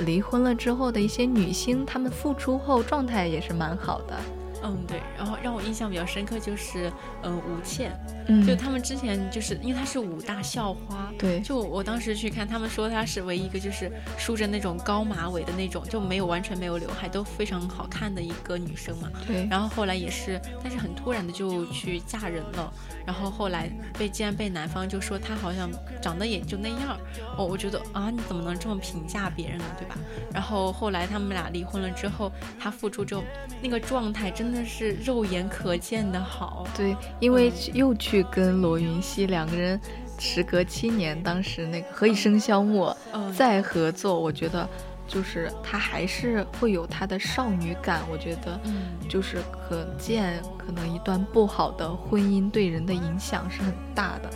[0.06, 4.16] 离婚了之后的一些女星，她们复出后状态也是蛮好的。
[4.64, 6.90] 嗯，对，然后让我印象比较深刻就是，
[7.24, 7.92] 嗯，吴倩，
[8.28, 19.10] 嗯，就他们之前就是因为她是武大校花，对，就我当时去看，他们说她是唯一一个就是梳着那种高马尾的那种，就没有完全没有刘海，都非常好看的一个女生嘛。
[19.28, 22.74] 对，然后后来也是，但是很突然的就去嫁人了，
[23.06, 25.70] 然后后来被竟然被男方就说她好像
[26.02, 26.98] 长得也就那样
[27.38, 29.98] 我，哦，我觉得啊，你怎么能这么评价别人呢，对吧？
[30.34, 33.24] 然后后来他们俩离婚了之后，她复出之后，
[33.62, 36.68] 那个状态真的是肉眼可见的好。
[36.76, 39.80] 对，因为又去跟罗云熙两个人
[40.18, 44.68] 时隔七年，当时那个《何以笙箫默》嗯，再合作，我觉得
[45.08, 48.60] 就是她还是会有她的少女感，我觉得。
[48.64, 49.38] 嗯，就是
[49.68, 54.30] 可见，可能一段不好的婚姻对人的影响是很大的，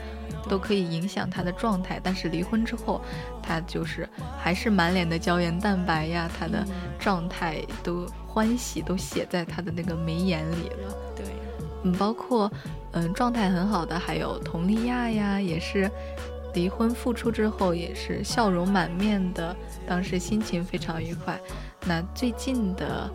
[0.47, 1.99] 都可以影响他的状态。
[2.03, 3.01] 但是离婚之后，
[3.41, 4.07] 他就是
[4.37, 10.95] 还是满脸的胶原蛋白呀，他的嗯状态都欢喜都写在他的那个眉眼里了。
[11.15, 11.25] 对，
[11.83, 12.51] 嗯，包括
[12.93, 15.89] 嗯状态很好的还有佟丽娅呀，也是
[16.53, 19.55] 离婚复出之后也是笑容满面的，
[19.87, 21.39] 当时心情非常愉快。
[21.85, 23.09] 那最近的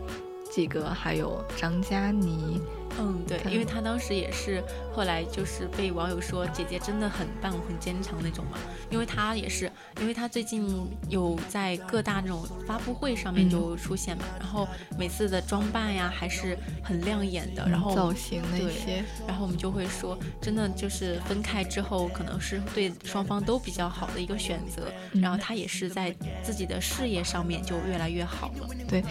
[0.50, 2.60] 几个还有张嘉倪，
[2.98, 8.58] 嗯，对，因为她当时也是后来就是被网友说姐姐真的很棒、很坚强那种嘛，
[8.90, 9.70] 因为她也是，
[10.00, 13.50] 因为她最近有在各大那种发布会上面嗯。
[13.50, 14.66] 就出现嘛，然后
[14.98, 24.90] 每次的装扮呀还是很亮眼的，然后嗯造型那些，然后我们就会说，真的就是分开之后，可能是对双方都比较好的一个选择。
[25.12, 25.20] 嗯。
[25.20, 29.02] 然后她也是在自己的事业上面就越来越好了，对，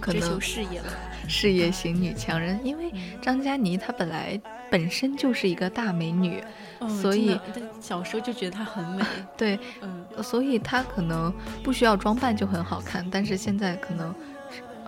[0.00, 0.92] 可追求事业了。
[1.26, 2.92] 事业型女强人，因为
[3.28, 6.42] 张嘉倪她本来本身就是一个大美女，
[6.80, 7.38] 嗯所以
[7.78, 9.04] 小时候就觉得她很美，
[9.36, 11.30] 对，嗯，所以她可能
[11.62, 14.14] 不需要装扮就很好看，但是现在可能。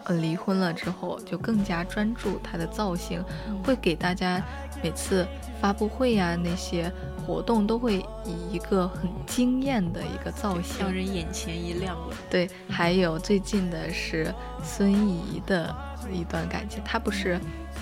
[0.05, 3.23] 呃，离婚了之后就更加专注她的造型，
[3.63, 4.43] 会给大家
[4.83, 5.29] 每次
[5.61, 12.17] 发布会呀、那些活动都会以一个很惊艳的一个造型让人眼前一亮了。
[12.31, 14.35] 对，还有最近的是
[14.65, 15.73] 孙怡的
[16.11, 17.39] 一段感情，她不是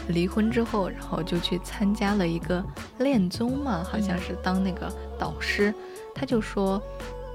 [0.09, 2.65] 离婚之后，然后就去参加了一个
[2.99, 5.73] 恋综嘛，好像是当那个导师，
[6.15, 6.81] 他就说，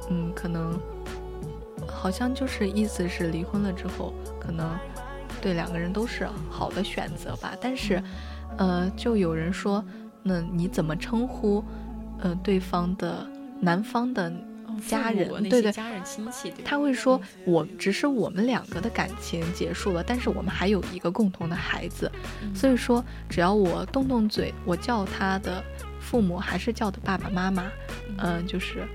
[0.10, 0.80] 嗯，可能
[1.88, 4.78] 好像就是意思是离婚了之后，可能
[5.42, 8.02] 对两个人都是好的选择吧，但是，
[8.58, 9.84] 呃，就有人说，
[10.22, 11.64] 那你怎么称呼，
[12.20, 13.28] 呃，对方的
[13.60, 14.32] 男方的
[14.88, 22.12] 家人对对家人亲戚，对他会说，我只是我们两个的感情结束了，但是我们还有一个共同的孩子，
[22.42, 25.64] 嗯所以说只要我动动嘴，我叫他的
[26.00, 27.72] 父母还是叫的爸爸妈妈，
[28.18, 28.86] 嗯、就是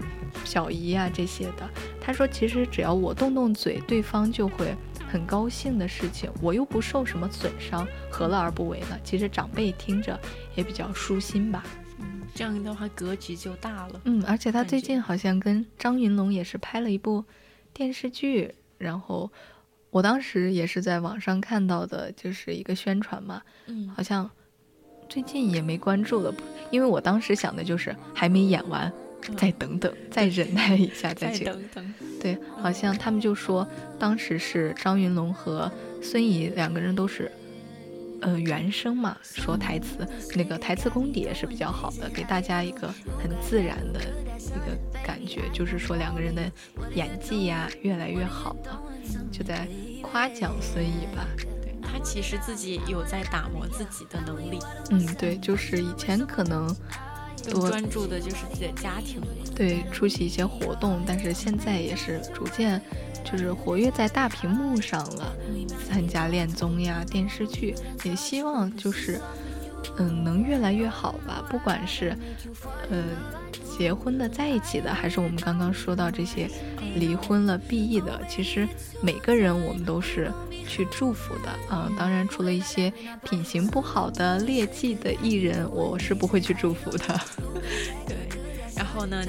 [0.45, 1.69] 小姨啊这些的。
[2.01, 4.75] 他说，其实只要我动动嘴，对方就会
[5.11, 8.99] 很高兴的事情，我又不受什么损伤，何乐而不为呢？
[9.03, 10.19] 其实长辈听着
[10.55, 11.65] 也比较舒心吧。
[12.39, 14.01] 嗯这样的话格局就大了。
[14.05, 17.25] 嗯，而且他最近好像跟张云龙也是拍了一部
[17.73, 19.31] 电视剧，然后
[19.91, 24.31] 我当时也是在网上看到的，就是一个宣传嘛，嗯好像
[25.09, 26.33] 最近也没关注了，
[26.71, 28.93] 因为我当时想的就是还没演完，
[29.37, 31.45] 再等等，再忍耐一下再再去。
[31.45, 33.67] 等等，对，好像他们就说
[33.99, 35.71] 当时是张云龙和
[36.01, 37.31] 孙怡两个人都是。
[38.21, 42.89] 呃，原声嘛，说台词，那个台词功底也是比较好的，给大家一个
[43.23, 46.43] 很自然的一个感觉，就是说两个人的
[46.95, 48.83] 演技呀越来越好了，
[49.31, 49.69] 就在
[50.03, 51.27] 夸奖孙怡吧。
[51.37, 54.59] 对他其实自己有在打磨自己的能力，
[54.91, 56.67] 嗯，对，就是以前可能
[57.51, 59.23] 多更专注的就是自己的家庭。
[59.55, 62.81] 对出席一些活动，但是现在也是逐渐
[63.31, 65.37] 就是活跃在大屏幕上了，
[65.89, 67.75] 参加恋综呀、电视剧，
[68.05, 69.21] 也希望就是
[69.99, 71.45] 嗯能越来越好吧。
[71.51, 72.17] 不管是
[72.91, 73.05] 呃
[73.77, 76.51] 结婚的在一起的，还是我们刚刚说到这些
[76.95, 78.67] 离婚了、毕业的，其实
[79.03, 80.33] 每个人我们都是
[80.67, 82.93] 去祝福的啊、当然，除了一些
[83.25, 87.21] 品行不好的、劣迹的艺人，我是不会去祝福的。
[88.07, 88.17] 对，
[88.75, 89.25] 然后呢，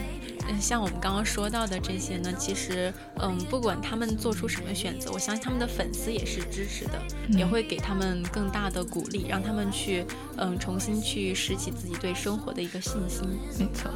[0.59, 6.93] 像我们刚刚说到的这些呢，其实，嗯，不管他们做出什么选择，我相信他们的粉丝也是支持的，
[7.29, 10.05] 也会给他们更大的鼓励，让他们去，
[10.37, 13.27] 嗯，重新去拾起自己对生活的一个信心。
[13.57, 13.91] 没错。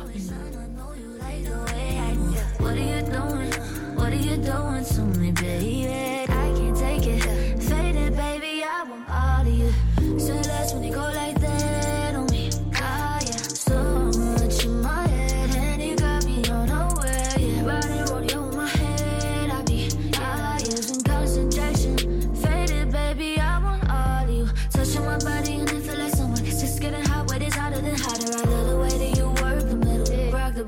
[2.59, 2.77] What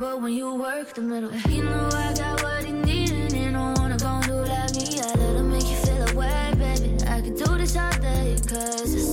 [0.06, 1.32] boat when you work the middle.
[1.50, 4.76] You know I got what he need and he don't wanna go and do like
[4.76, 5.00] me.
[5.00, 6.90] I let him make you feel away, baby.
[7.16, 9.05] I can do this all day, cause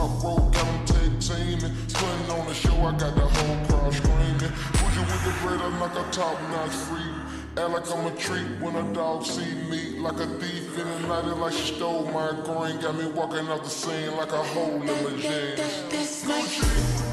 [0.00, 1.74] the top rope, got 'em seeming.
[1.92, 4.52] Putting on the show, I got the whole crowd screaming.
[4.72, 7.14] Bougie with the bread, I'm like a top notch freak.
[7.58, 9.98] Act like I'm a treat when a dog see me.
[9.98, 12.80] Like a thief in the night, like she stole my green.
[12.80, 17.09] Got me walking off the scene like a hole in my jeans.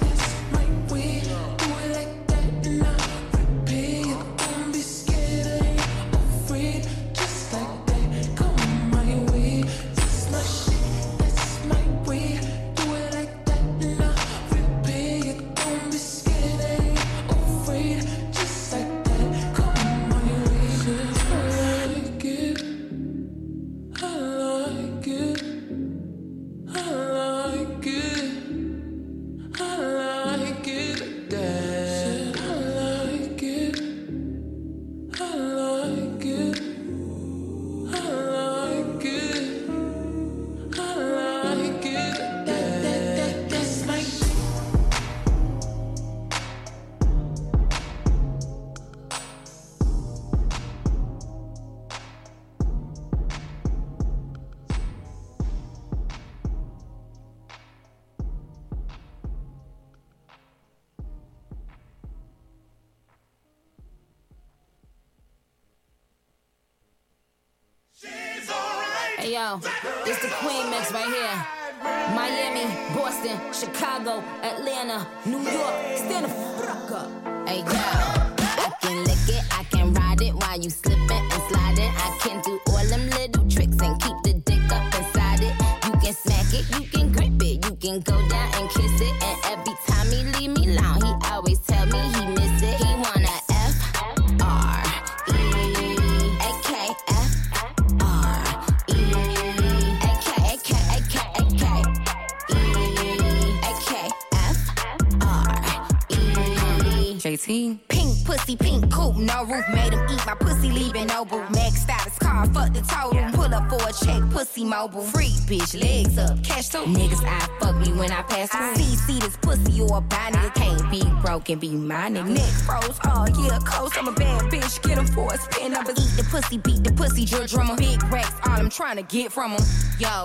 [114.67, 115.01] Mobile.
[115.01, 116.79] Free bitch, legs up, cash too.
[116.79, 118.75] Niggas I fuck me when I pass through.
[118.75, 120.53] See, see this pussy, you a bad nigga.
[120.55, 122.29] Can't be broken, be my nigga.
[122.29, 124.81] Neck froze, oh yeah, coast, I'm a bad bitch.
[124.83, 125.97] Get him for a spin numbers.
[125.97, 127.75] Eat the pussy, beat the pussy, drill drummer.
[127.77, 129.61] Big racks, all I'm trying to get from him.
[129.99, 130.23] Yo,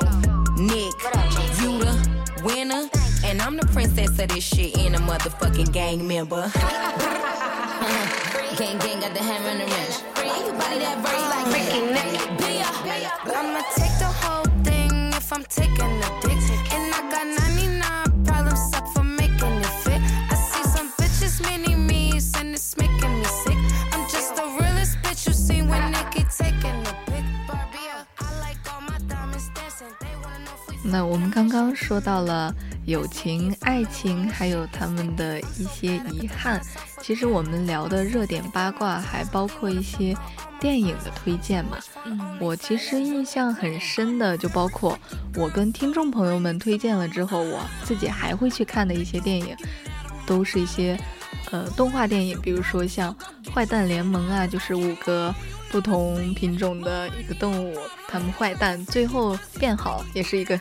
[0.56, 0.94] Nick,
[1.60, 2.88] you the winner.
[3.24, 6.50] And I'm the princess of this shit and a motherfucking gang member.
[8.56, 9.96] gang gang got the hammer and the wrench.
[10.16, 12.10] Everybody that verse like Ricky Nick.
[12.38, 12.68] Bia.
[13.24, 16.38] I'ma take the whole thing if I'm taking a dick.
[16.74, 20.02] And I got 99 problems up for making it fit.
[20.30, 23.58] I see some bitches mini me's and it's making me sick.
[23.92, 27.24] I'm just the realest bitch you see when Nikki taking a pic.
[27.48, 29.92] Barbie, I like all my diamonds dancing.
[30.00, 32.54] They wanna know if we 那我们刚刚说到了
[32.84, 36.60] 友情、爱情，还有他们的一些遗憾。
[37.02, 40.16] 其实我们聊的热点八卦还包括一些
[40.60, 41.76] 电影的推荐嘛。
[42.06, 44.98] 嗯我其实印象很深的就包括
[45.34, 49.56] 我跟听众朋友们推荐了之后，我自己还会去看的一些电影，
[50.24, 50.98] 都是一些
[51.50, 53.14] 呃动画电影，比如说像
[53.52, 55.34] 《坏蛋联盟》啊，就是五个
[55.70, 57.76] 不同品种的一个动物，
[58.08, 60.58] 他们坏蛋最后变好，也是一个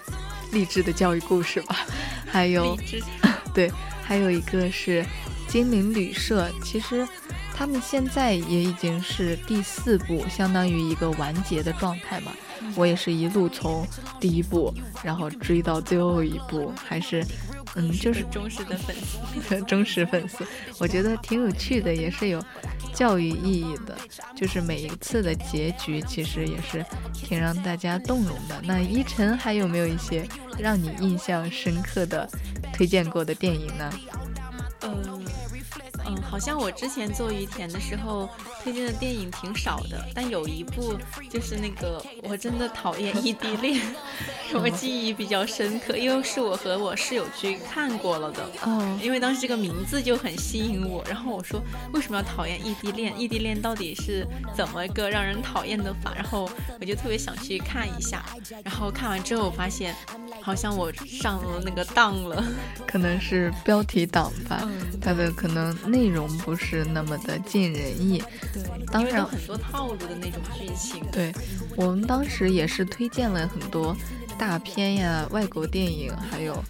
[0.52, 1.76] 励志的教育故事吧。
[2.28, 2.78] 还有
[3.54, 3.72] 对，
[4.04, 5.06] 还有一个是
[5.52, 7.06] 精灵旅社，其实
[7.54, 12.32] 他们现在也已经是第四部，相当于一个完结的状态嘛。
[12.76, 13.86] 我也是一路从
[14.18, 14.74] 第一部，
[15.04, 17.26] 然后追到最后一部，还是
[17.76, 19.62] 嗯，就是忠实的粉丝。
[19.68, 20.45] 忠实粉丝，
[20.78, 22.41] 我觉得挺有趣的，也是有
[22.93, 23.97] 教育意义的。
[24.34, 28.62] 就是每一次的结局，其实也是挺让大家动容的。
[28.64, 30.26] 那依晨还有没有一些
[30.58, 32.30] 让你印象深刻的
[32.72, 33.91] 推荐过的电影呢？
[34.82, 35.51] 嗯
[36.08, 38.30] 嗯，好像我之前做于田的时候
[38.64, 40.97] 推荐的电影挺少的，但有一部
[41.30, 43.82] 就是那个我真的讨厌异地恋，
[44.54, 48.49] 我记忆比较深刻，因为是我和我室友去看过了的。
[48.66, 51.62] 嗯，因为当时这个名字就很吸引我，然后我说
[51.93, 53.20] 为什么要讨厌异地恋？
[53.20, 56.14] 异地恋到底是怎么个让人讨厌的法？
[56.16, 56.49] 然后
[56.80, 58.24] 我就特别想去看一下，
[58.64, 59.95] 然后看完之后我发现
[60.41, 62.43] 好像我上了那个当了。
[62.86, 68.24] 可能是标题党吧，嗯它的可能内容不是那么的尽人意。
[68.54, 71.04] 对，当然很多套路的那种剧情。
[71.12, 71.34] 对
[71.76, 73.96] 我们当时也是推荐了很多
[74.38, 76.64] 大片呀、外国电影，还有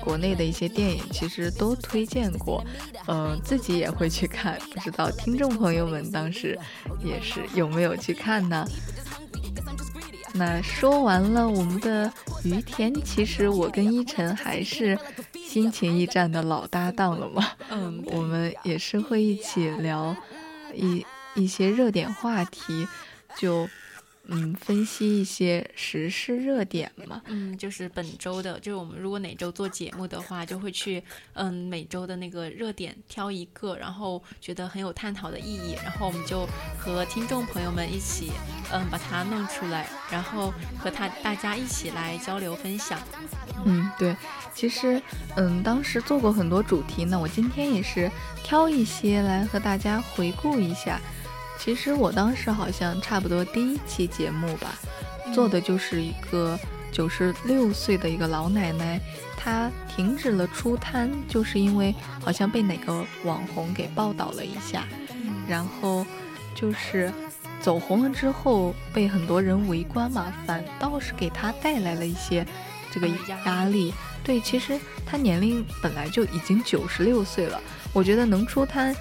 [0.00, 2.64] 国内的一些电影，其实都推荐过。
[3.06, 6.58] 呃，自己也会去看，不知道听众朋友们当时
[7.04, 8.66] 也是有没有去看呢？
[10.34, 12.12] 那说完了我们的
[12.44, 14.98] 于田，其实我跟依晨还是
[15.34, 17.44] 心情驿站的老搭档了嘛。
[17.70, 20.14] 嗯， 我们也是会一起聊
[20.74, 21.04] 一
[21.34, 22.86] 一些热点话题，
[23.36, 23.68] 就
[24.28, 27.20] 嗯分析一些时事热点嘛。
[27.26, 31.02] 嗯，就是本周的，就是我们如果哪周做节目的话，就会去
[31.32, 36.46] 嗯每周的那个热点挑一个，然后觉得很有探讨的意义，然后我们就
[36.78, 38.30] 和听众朋友们一起
[38.72, 43.00] 嗯把它弄出来，然后和他大家一起来交流分享。
[43.64, 44.14] 嗯，对，
[44.54, 45.02] 其实
[45.36, 48.10] 嗯当时做过很多主题呢，我今天也是
[48.44, 51.00] 挑一些来和大家回顾一下。
[51.58, 54.78] 其实我当时好像差不多第一期节目吧，
[55.34, 56.58] 做的就是一个
[56.90, 58.98] 九十六岁的一个老奶奶，
[59.36, 64.86] 她停止了出摊，就是因为好像被哪个网红给报道了一下，
[65.46, 66.06] 然后
[66.54, 67.12] 就是
[67.60, 72.46] 走红了之后被很多人围观嘛，反倒是给她带来了一些
[72.90, 73.92] 这个压力。
[74.24, 77.60] 对，其实她年龄本来就已经九十六岁了，
[77.92, 78.94] 我觉得能出摊。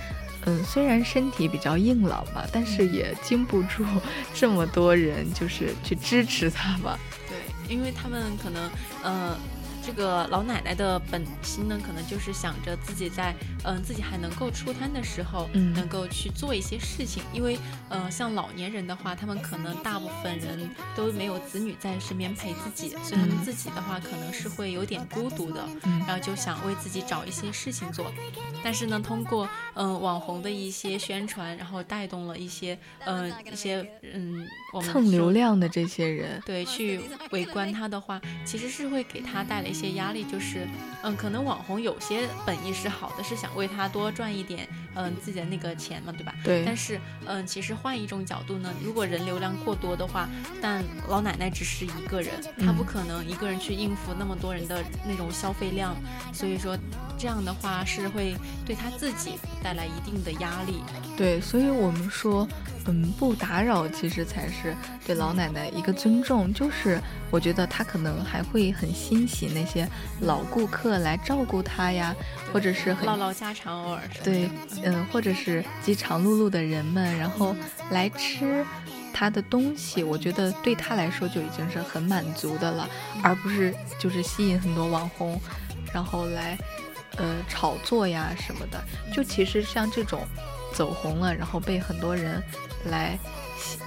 [0.48, 3.86] 嗯，虽然身体比较硬朗吧，但是也经不住
[4.34, 6.98] 这么多人就是去支持他吧。
[7.28, 7.38] 对，
[7.76, 8.70] 因为他们可能
[9.04, 9.38] 呃。
[9.88, 13.34] 这个老奶奶的本心呢，可能就是想着自己在
[13.64, 17.24] 嗯、自己还能够出摊的时候，嗯能够去做一些事情。
[17.34, 17.58] 因为
[17.90, 28.12] 呃像老年人的话，他们可能大部分人都没有子女在身边陪自己，所以他们嗯自己的话可能是会有点孤独的，嗯然后就想为自己找一些事情做。
[28.64, 40.68] 但是呢，通过嗯、呃网红的一些宣传，然后带动了一些嗯、呃一些嗯我们蹭流量的这些人，对，去围观他的话，其实是会给他带来一些压力，就是，
[41.04, 46.34] 嗯，可能网红有些本意是好的，是想为他多赚一点，嗯，自己的那个钱嘛，对吧？
[46.44, 50.28] 对但是，嗯，其实换一种角度呢，如果人流量过多的话，
[50.62, 55.96] 但老奶奶只是一个人，她不嗯可能一个人去应付那么多人的那种消费量，
[56.34, 56.78] 所以说
[57.18, 60.82] 这样的话是会对她自己带来一定的压力。
[61.16, 62.48] 对，所以我们说，
[62.86, 64.76] 嗯，不打扰其实才是
[65.06, 66.48] 对老奶奶一个尊重。
[66.54, 67.00] 就是
[67.30, 69.88] 我觉得他可能还会很欣喜那些
[70.22, 72.16] 老顾客来照顾他呀，
[72.54, 74.52] 或者是唠唠家常，偶尔对的，
[74.84, 77.56] 嗯，或者是饥肠辘辘的人们，然后
[77.92, 78.66] 来吃
[79.14, 82.88] 他的东西，我觉得对他来说就已经是很满足的了，
[83.24, 85.40] 而不是就是吸引很多网红，
[85.94, 86.58] 然后来
[87.18, 88.82] 呃炒作呀什么的。
[89.14, 90.22] 就其实像这种
[90.74, 92.42] 走红了，然后被很多人
[92.86, 93.18] 来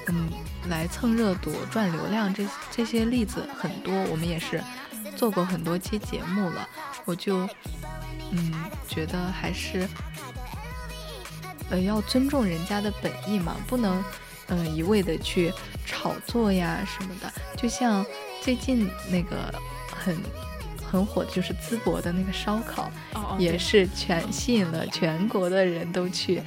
[0.08, 0.30] 嗯
[0.68, 4.62] 来蹭热度、赚流量，这这些例子很多，我们也是
[5.16, 6.68] 做过很多期节目了，
[7.04, 7.48] 我就
[8.30, 8.52] 嗯
[8.88, 9.88] 觉得还是。
[11.70, 14.02] 呃，要尊重人家的本意嘛，不能，
[14.48, 15.52] 嗯、一味的去
[15.86, 17.32] 炒作呀什么的。
[17.56, 18.04] 就像
[18.42, 19.54] 最近那个
[19.88, 20.16] 很
[20.84, 22.90] 很火的，就是淄博的那个烧烤，
[23.38, 26.42] 也是全吸引了全国的人都去。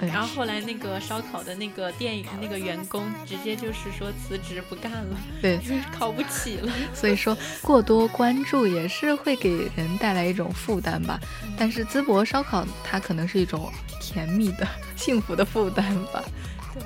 [0.00, 6.72] 嗯，然后后来那个烧烤的那个店那个员工直接就是说辞职不干了，对，就是烤不起了。
[6.94, 11.20] 所以说过多关注也是会给人带来一种负担吧。
[11.58, 13.70] 但是淄博烧烤它可能是一种
[14.00, 16.24] 甜蜜的、幸福的负担吧。
[16.72, 16.82] 对，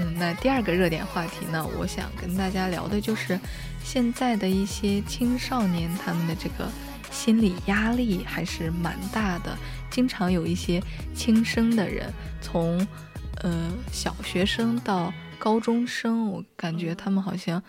[0.00, 3.38] 嗯，那第二个热点话题呢，我想跟大家聊的就是
[3.84, 6.70] 现在的一些青少年他们的这个
[7.10, 9.56] 心理压力还是蛮大的，
[9.90, 10.82] 经常有一些
[11.14, 12.86] 轻生的人，从
[13.42, 17.62] 呃小学生到高中生，我感觉他们好像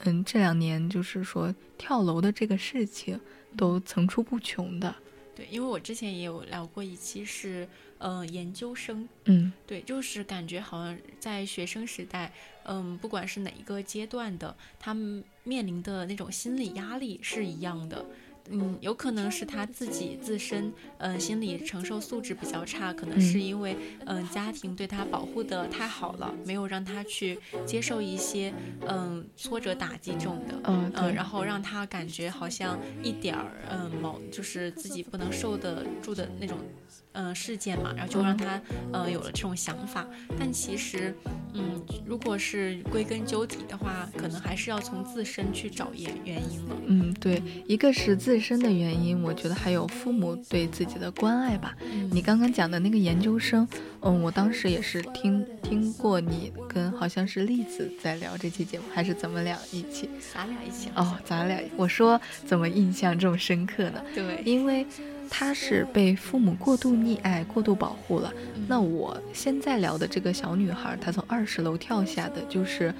[0.00, 3.20] 嗯这两年就是说跳楼的这个事情
[3.56, 4.94] 都层出不穷的。
[5.34, 7.66] 对，因为我之前也有聊过一期是，
[7.96, 12.30] 呃，研究生，嗯对，就是感觉好像在学生时代，
[12.64, 18.04] 嗯，不管是哪一个阶段的，他们面临的那种心理压力是一样的。
[18.50, 28.54] 嗯，有可能是他自己自身，嗯、心理承受素质比较差，可能是嗯因为，嗯、家庭对他保护的太好了，没有让他去接受一些，
[28.84, 30.60] 嗯、挫折打击这种的。
[30.64, 36.66] 嗯、然后让他感觉好像一点儿嗯某就是自己不能受得住的那种
[37.12, 38.60] 嗯事件嘛，然后就让他
[38.92, 40.06] 呃有了这种想法。
[40.38, 41.14] 但其实
[41.54, 46.76] 嗯，如果是归根究底的话，可能还是要从自身去找原原因了。
[46.86, 51.76] 嗯，对，一个是自身的原因，我觉得还有父母对自己的关爱吧。
[52.10, 53.68] 你刚刚讲的那个研究生，
[54.00, 60.08] 嗯，我当时也是听听过你跟好像是栗子在聊这期节目，还是咱们俩一起？
[60.32, 64.02] 咱俩一起哦，咱俩我说怎么印象这么深刻呢？
[64.14, 64.86] 对，因为
[65.34, 68.30] 他是被父母过度溺爱、过度保护了。
[68.68, 72.94] 那我现在聊的这个小女孩，她从二十楼跳下的，就是，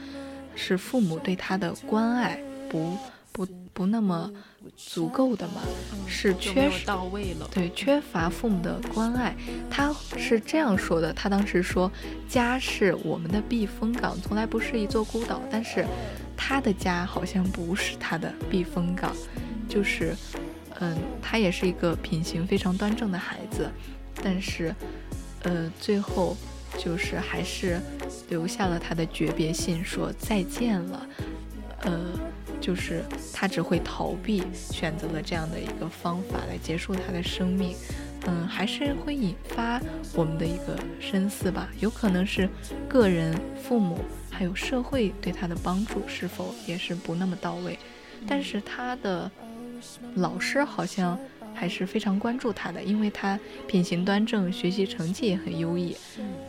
[0.54, 2.40] 是父母对她的关爱
[2.70, 2.96] 不
[3.32, 4.32] 不不那么
[4.74, 5.60] 足够的嘛，
[6.08, 7.46] 是缺失到位了。
[7.52, 9.36] 对，缺乏父母的关爱，
[9.68, 11.12] 她是这样说的。
[11.12, 11.92] 她当时说，
[12.26, 15.42] 家是我们的避风港，从来不是一座孤岛。
[15.50, 15.84] 但是，
[16.34, 19.14] 她的家好像不是她的避风港，
[19.68, 20.16] 就是，
[20.80, 23.70] 嗯，他也是一个品行非常端正的孩子，
[24.22, 24.74] 但是，
[25.42, 26.36] 呃，最后
[26.78, 27.80] 就是还是
[28.28, 31.06] 留下了他的诀别信，说再见了。
[31.84, 32.00] 呃，
[32.60, 37.76] 就是他只会逃避，选择了这样的一个方法来结束他的生命。
[38.24, 39.80] 嗯，还是会引发
[40.14, 41.68] 我们的一个深思吧。
[41.80, 42.48] 有可能是
[42.88, 43.98] 个人、父母
[44.30, 47.76] 还有社会对他的帮助是否也是不那么到位，
[48.28, 49.28] 但是他的
[50.16, 51.18] 老师好像
[51.54, 55.96] 还是非常关注他的，因为他品行端正，学习成绩也很优异。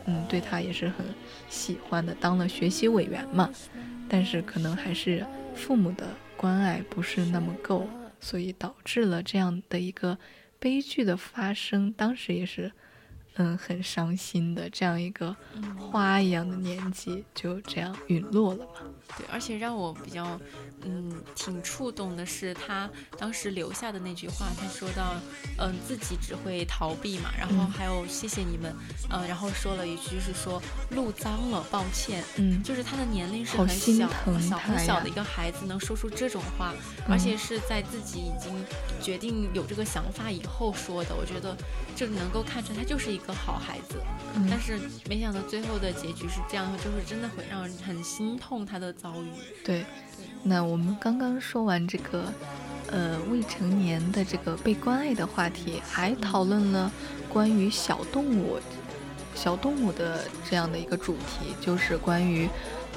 [0.06, 1.06] 嗯，对他也是很
[1.48, 3.50] 喜欢的，当了学习委员嘛。
[4.08, 5.24] 但是可能还是
[5.54, 6.06] 父母的
[6.36, 7.88] 关爱不是那么够，
[8.20, 10.18] 所以导致了这样的一个
[10.58, 11.92] 悲剧的发生。
[11.92, 12.70] 当时也是，
[13.36, 15.34] 嗯，很伤心的，这样一个
[15.90, 18.80] 花一样的年纪就这样陨落了嘛。
[19.18, 20.40] 对，而且让我比较，
[20.82, 22.88] 嗯，挺触动的是他
[23.18, 25.14] 当时留下的那句话，他说到，
[25.58, 27.70] 嗯，自己只会逃避嘛，然后嗯。
[27.70, 28.74] 还有谢谢你们，
[29.10, 36.72] 嗯，然后说了一句是说路脏了，抱歉，嗯，就是他的年龄是很小很小很小的一个孩子，能说出这种话，
[37.08, 38.52] 而且是在自己已经
[39.02, 41.56] 决定有这个想法以后说的，我觉得
[41.94, 43.96] 这能够看出他就是一个好孩子。
[44.34, 44.46] 嗯。
[44.50, 44.78] 但是
[45.08, 49.28] 没想到最后的结局是这样，就是真的会让人很心痛他的遭遇。
[49.64, 49.84] 对，
[50.42, 52.32] 那我们刚刚说完这个，
[52.90, 56.90] 呃，未成年的这个被关爱的话题，还讨论了
[57.28, 58.58] 关于小动物、
[59.34, 62.48] 小动物的这样的一个主题，就是关于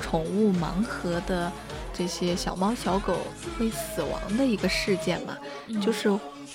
[0.01, 1.51] 宠物盲盒的
[1.93, 3.17] 这些小猫小狗
[3.57, 5.37] 会死亡的一个事件嘛，
[5.81, 6.09] 就是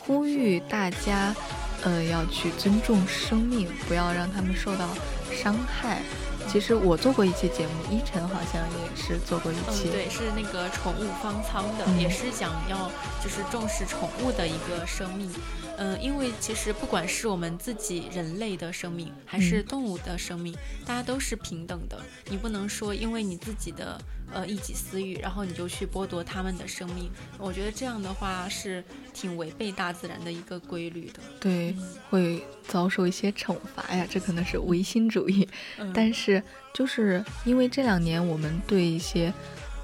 [0.05, 1.35] 呼吁大家，
[1.83, 4.89] 呃，要去尊重生命，不要让他们受到
[5.33, 6.03] 伤害。
[6.49, 12.91] 其实我做过一期节目，依晨好像也是做过一嗯，期，对，是那个宠物方舱的，嗯也是讲要
[13.23, 15.31] 就是重视宠物的一个生命。
[15.79, 20.55] 嗯、因为其实不管是我们自己人类的生命，还是嗯动物的生命，
[20.85, 21.99] 大家都是平等的。
[22.27, 23.99] 你不能说因为你自己的
[24.33, 27.11] 呃一己私欲，然后你就去剥夺他们的生命。
[27.39, 28.83] 我觉得这样的话是
[29.13, 31.21] 挺违背大自然的一个规律的。
[31.39, 31.75] 对，
[32.11, 35.49] 会遭受一些惩罚呀，这可能是唯心主义。
[35.79, 36.43] 嗯 但是
[36.73, 39.33] 就是因为这两年我们对一些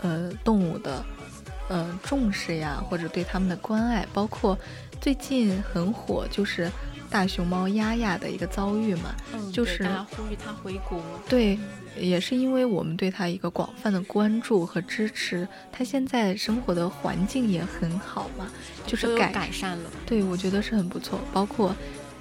[0.02, 1.04] 呃动物的
[1.68, 4.58] 呃重视呀，或者对它们的关爱，包括
[5.00, 6.70] 最近很火就是
[7.10, 11.00] 大熊猫丫丫的一个遭遇嘛，嗯，就是大家呼吁它回国。
[11.28, 11.58] 对，
[11.98, 18.46] 也是因为我们对他一个广泛的关注和支持，他现在生活的环境也很好嘛，
[18.86, 19.90] 就是改改善了。
[20.06, 21.20] 对，我觉得是很不错。
[21.32, 21.74] 包括，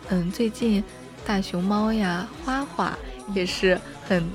[0.09, 0.83] 嗯，最近
[1.25, 2.97] 大熊猫呀、花花
[3.33, 4.29] 也是很，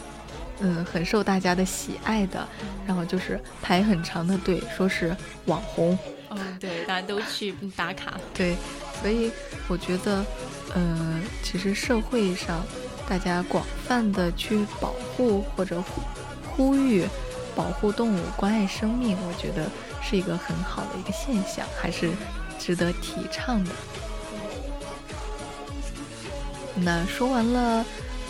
[0.60, 2.46] 嗯，很受大家的喜爱的。
[2.86, 5.16] 然后就是排很长的队，说是
[5.46, 5.96] 网红。
[6.30, 8.18] 嗯，对，大家都去打卡。
[8.34, 8.56] 对，
[9.00, 9.30] 所以
[9.68, 10.24] 我觉得，
[10.74, 12.64] 呃，其实社会上
[13.08, 16.00] 大家广泛的去保护或者呼
[16.50, 17.06] 呼吁
[17.54, 19.70] 保护动物、关爱生命，我觉得
[20.02, 22.10] 是一个很好的一个现象，还是
[22.58, 23.70] 值得提倡的。
[26.76, 27.84] 那说完了，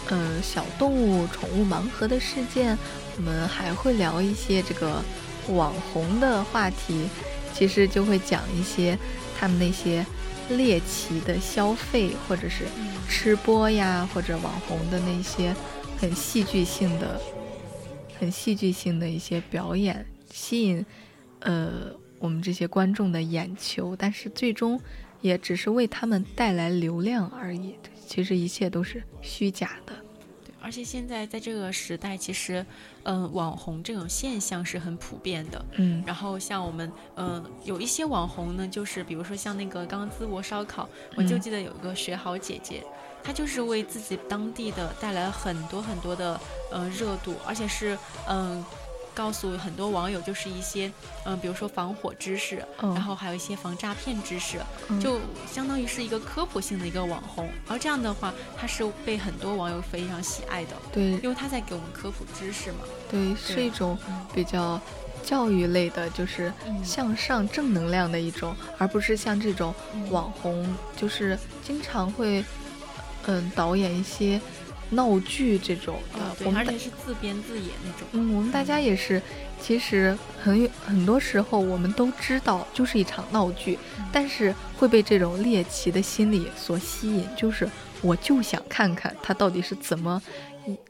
[0.09, 2.77] 呃，小动物宠物盲盒的事件，
[3.17, 5.01] 我们还会聊一些这个
[5.49, 7.09] 网红的话题，
[7.55, 8.99] 其实就会讲一些
[9.39, 10.05] 他们那些
[10.51, 12.65] 猎奇的消费，或者是
[13.09, 15.55] 吃播呀，或者网红的那些
[15.99, 17.21] 很戏剧性的、
[18.19, 20.85] 很戏剧性的一些表演，吸引
[21.41, 24.81] 呃我们这些观众的眼球，但是最终
[25.21, 27.75] 也只是为他们带来流量而已。
[28.07, 29.93] 其实一切都是虚假的。
[30.63, 32.65] 对，而且现在在这个时代，其实，
[33.03, 35.65] 嗯、网红这种现象是很普遍的。
[35.77, 42.83] 嗯然后像我们，嗯、有一些网红呢，就是比如说像那个刚淄博烧烤，我就嗯记得有一个学好姐姐，
[43.23, 46.41] 她就是为自己当地的带来了很多很多的，
[46.73, 47.99] 嗯、热度，而且是，
[48.29, 48.65] 嗯、
[49.15, 50.91] 告诉很多网友就是一些，
[51.25, 52.93] 嗯、比如说防火知识，嗯。
[52.95, 54.59] 然后还有一些防诈骗知识，
[54.89, 55.01] 嗯。
[55.01, 55.21] 就
[55.51, 57.49] 相当于是一个科普性的一个网红。
[57.69, 61.13] 而这样的话，他是被很多网友非常喜爱的，对。
[61.23, 62.79] 因为他在给我们科普知识嘛。
[63.11, 63.99] 对，是一种
[64.35, 64.81] 比较
[65.23, 66.85] 教育类的，就是嗯。
[66.85, 70.11] 向上正能量的一种，而不是像这种嗯。
[70.11, 72.45] 网红，就是经常会，
[73.27, 74.41] 嗯，导演一些
[74.93, 76.45] 闹剧这种的。
[76.47, 78.09] 我们大而且是自编自演那种。
[78.13, 79.21] 嗯，我们大家也是，
[79.61, 83.79] 其实很有很多时候我们都知道就是一场闹剧，
[84.13, 87.69] 但是会被这种猎奇的心理所吸引，就是
[88.01, 90.23] 我就想看看他到底是怎么，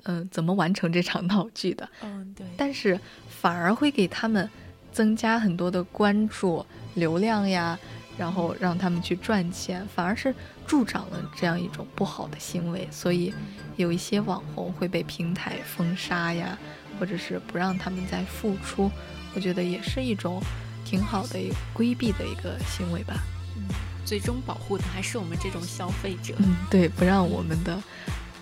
[0.05, 1.89] 嗯、怎么完成这场闹剧的。
[2.03, 2.47] 嗯，对。
[2.57, 2.99] 但是
[3.29, 4.49] 反而会给他们
[4.93, 6.65] 增加很多的关注、
[6.95, 7.79] 流量呀，
[8.17, 10.35] 然后让他们去赚钱，反而是
[10.67, 12.89] 助长了这样一种不好的行为。
[12.91, 13.33] 所以
[13.77, 16.59] 有一些网红会被平台封杀呀，
[16.99, 18.91] 或者是不让他们再复出，
[19.35, 20.43] 我觉得也是一种
[20.85, 21.39] 挺好的
[21.73, 23.15] 规避的一个行为吧。
[23.57, 23.63] 嗯
[24.05, 26.35] 最终保护的还是我们这种消费者。
[26.39, 27.81] 嗯，对，不让我们的。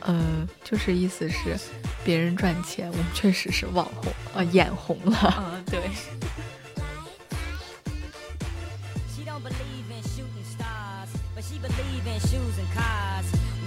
[0.01, 1.55] 呃，就是意思是，
[2.03, 5.35] 别人赚钱，我们确实是网红，呃，眼红了。
[5.39, 5.79] 嗯，对。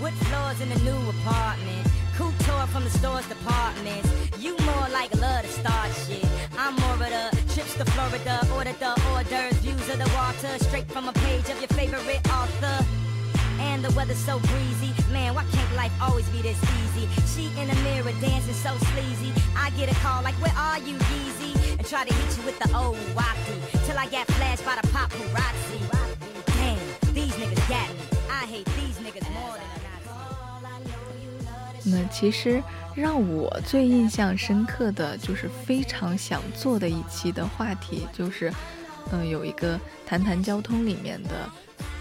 [0.04, 1.88] Wood floors in the new apartment.
[2.18, 4.12] Couture from the store's departments.
[4.38, 6.28] You more like love to start shit.
[6.58, 10.92] I'm more of the trips to Florida, order the orders, views of the water, straight
[10.92, 12.84] from a page of your favorite author.
[13.62, 14.92] And the weather's so breezy.
[15.14, 17.08] Man, why can't life always be this easy?
[17.32, 19.32] She in the mirror dancing so sleazy.
[19.56, 21.80] I get a call like, Where are you, Yeezy?
[21.80, 23.56] And try to hit you with the old wacky.
[23.86, 25.80] Till I get flashed by the paparazzi.
[26.60, 28.04] Damn, these niggas got me.
[28.30, 29.63] I hate these niggas more than.
[31.86, 32.62] 那其实
[32.96, 38.52] 让我最印象深刻的就是非常想做的一期的话题，就是，
[39.12, 41.50] 嗯、有一个谈谈交通里面的，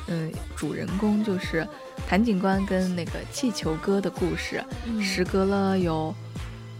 [0.08, 1.66] 嗯、主人公就是
[2.08, 4.62] 谭警官跟那个气球哥的故事，
[5.00, 6.14] 时隔了有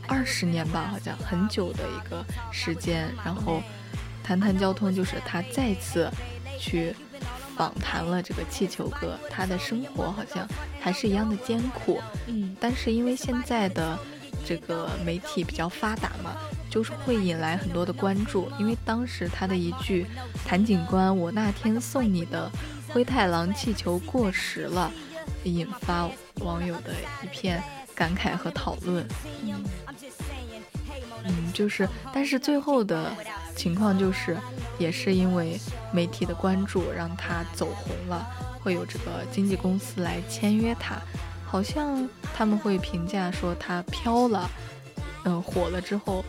[0.06, 3.62] 二十年吧，好像很久的一个时间，然后
[4.22, 6.10] 谈谈交通就是他再次
[6.58, 6.94] 去
[7.62, 10.44] 访谈了这个气球哥，他的生活好像
[10.80, 13.96] 还是一样的艰苦，嗯，但是因为现在的
[14.44, 16.36] 这个媒体比较发达嘛，
[16.68, 18.50] 就是会引来很多的关注。
[18.58, 20.04] 因为当时他的一句
[20.44, 22.50] “谭警官，我那天送你的
[22.88, 24.90] 灰太狼气球过时了”，
[25.44, 26.10] 引发
[26.40, 27.62] 网友的一片
[27.94, 29.06] 感慨和讨论。
[31.24, 33.14] 嗯，就是，但是最后的
[33.54, 34.36] 情况就是，
[34.78, 35.58] 也是因为
[35.92, 38.26] 媒体的关注让他走红了，
[38.62, 40.96] 会有这个经纪公司来签约他，
[41.44, 44.50] 好像他们会评价说他飘了，
[45.24, 46.24] 嗯、火了之后，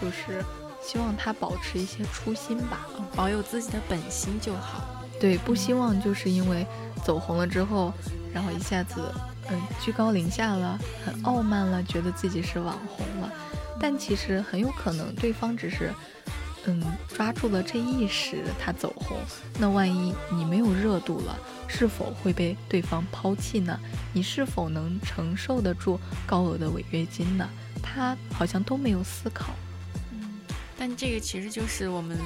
[0.00, 0.44] 就是
[0.82, 4.84] 希望他保持一些初心吧，保有自己的本心就好。
[5.18, 6.66] 对，不希望就是因为
[7.02, 7.92] 走红了之后，
[8.32, 9.00] 然后一下子
[9.48, 13.32] 嗯居高临下了，很傲慢了，觉得自己是网红了，
[13.80, 15.90] 但其实很有可能对方只是
[16.66, 19.18] 嗯抓住了这一时他走红，
[19.58, 21.38] 那万一你没有热度了，
[21.68, 23.78] 是否会被对方抛弃呢？
[24.12, 27.48] 你是否能承受得住高额的违约金呢？
[27.82, 29.54] 他好像都没有思考。
[30.12, 30.40] 嗯
[30.78, 32.18] 但这个其实就是我们，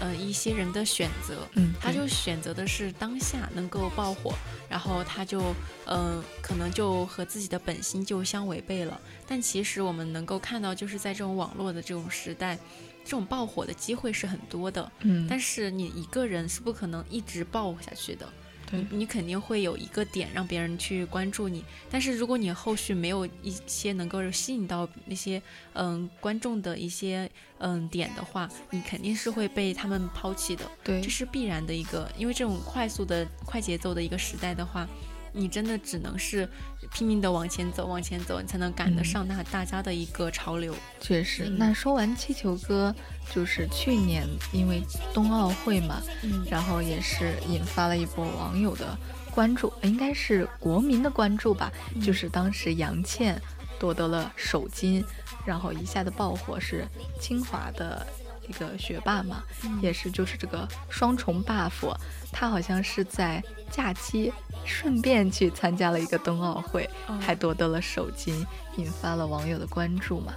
[0.00, 1.46] 呃，一些人的选择。
[1.52, 4.34] 嗯，他就选择的是当下能够爆火，
[4.70, 5.54] 然后他就，
[5.84, 8.98] 呃，可能就和自己的本心就相违背了。
[9.26, 12.58] 但其实我们能够看到，就是在这种网络的这种时代，
[13.04, 14.90] 这种爆火的机会是很多的。
[15.00, 18.28] 嗯，但是你一个人是不可能一直爆下去的。
[18.70, 27.28] 对你你肯定会有一个点让别人去关注你，但是如果你后续没有一些能够吸引到那些嗯观众的一些
[27.58, 34.88] 嗯点的话，你肯定是会被他们抛弃的，对这是必然的一个，因为这种快速的快节奏的一个时代的话，
[35.32, 36.48] 你真的只能是
[36.92, 40.74] 拼命的往前走，往前走，你才能赶得嗯上那大家的一个潮流。
[41.00, 42.94] 确实，嗯那说完气球哥，
[43.32, 44.82] 就是去年因为
[45.14, 48.98] 冬奥会嘛，嗯然后也是引发了一波网友的
[49.32, 51.72] 关注，应该是国民的关注吧。
[52.02, 53.40] 就是当时杨倩
[53.78, 55.04] 夺得了首金，
[55.46, 56.86] 然后一下子爆火，是
[57.20, 58.06] 清华的
[58.50, 59.44] 一个学霸嘛，
[59.80, 61.94] 也是就是这个双重 buff，
[62.32, 63.40] 他好像是在
[63.70, 64.32] 假期
[64.64, 68.44] 顺便去参加了一个冬奥会，哦还夺得了首金，
[68.76, 70.34] 引发了网友的关注嘛。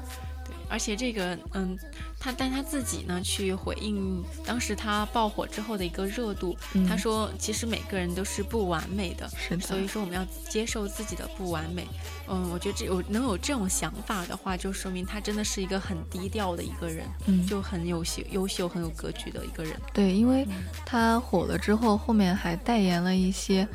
[0.73, 1.77] 对，而且这个，嗯，
[2.19, 11.87] 他但他自己呢去回应当时他爆火之后的一个热度，嗯他说其实每个人都是不完美的，是的所以说我们要接受自己的不完美。
[12.27, 19.79] 嗯，我觉得这有能有这种想法的话，就说明他真的是一个很低调的一个人，嗯就很优秀、优秀、很有格局的一个人。
[19.93, 20.47] 对，因为
[20.85, 23.67] 他火了之后，后面还代言了一些，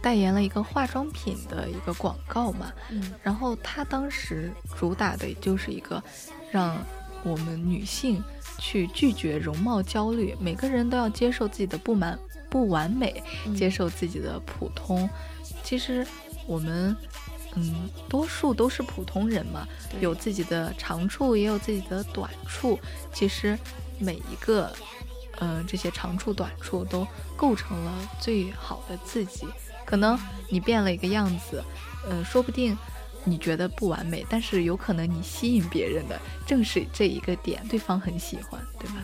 [0.00, 2.72] 代言了一个化妆品的一个广告嘛。
[2.88, 6.02] 嗯，然后他当时主打的就是一个
[6.50, 6.76] 让
[7.22, 8.22] 我们女性
[8.58, 12.18] 去拒绝容貌焦虑，每个人都要接受自己的不满、
[12.48, 13.22] 不完美，
[13.56, 15.08] 接受自己的普通。
[15.62, 16.06] 其实
[16.46, 16.96] 我们
[17.54, 19.66] 嗯，多数都是普通人嘛，
[20.00, 22.78] 有自己的长处，也有自己的短处。
[23.12, 23.58] 其实
[23.98, 24.72] 每一个，
[25.38, 27.06] 呃，这些长处、短处都
[27.36, 29.46] 构成了最好的自己。
[29.84, 30.16] 可能
[30.48, 31.62] 你变了一个样子，
[32.08, 32.78] 呃，说不定
[33.24, 39.02] 你觉得不完美，但是有可能你吸引别人的正是这一个点，对方很喜欢，对吧？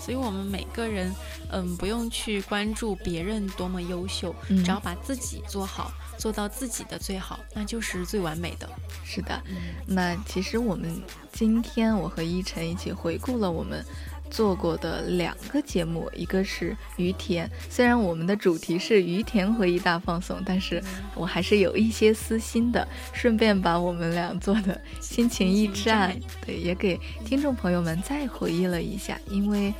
[0.00, 1.12] 所以我们每个人，
[1.50, 8.68] 嗯，不用去关注别人多么优秀，嗯只要把自己做好，做到自己的最好，那就是最完美的。
[9.04, 9.42] 是的，
[9.86, 11.02] 那其实我们
[11.32, 13.84] 今天我和依晨一起回顾了我们
[14.30, 20.82] 做过的两个节目，一个是于田，虽然我们的主题是于田回忆大放送，但是
[21.14, 29.72] 我还是有一些私心的，顺便把我们俩做的心情驿站，对，也给听众朋友们再回忆了一下，因为，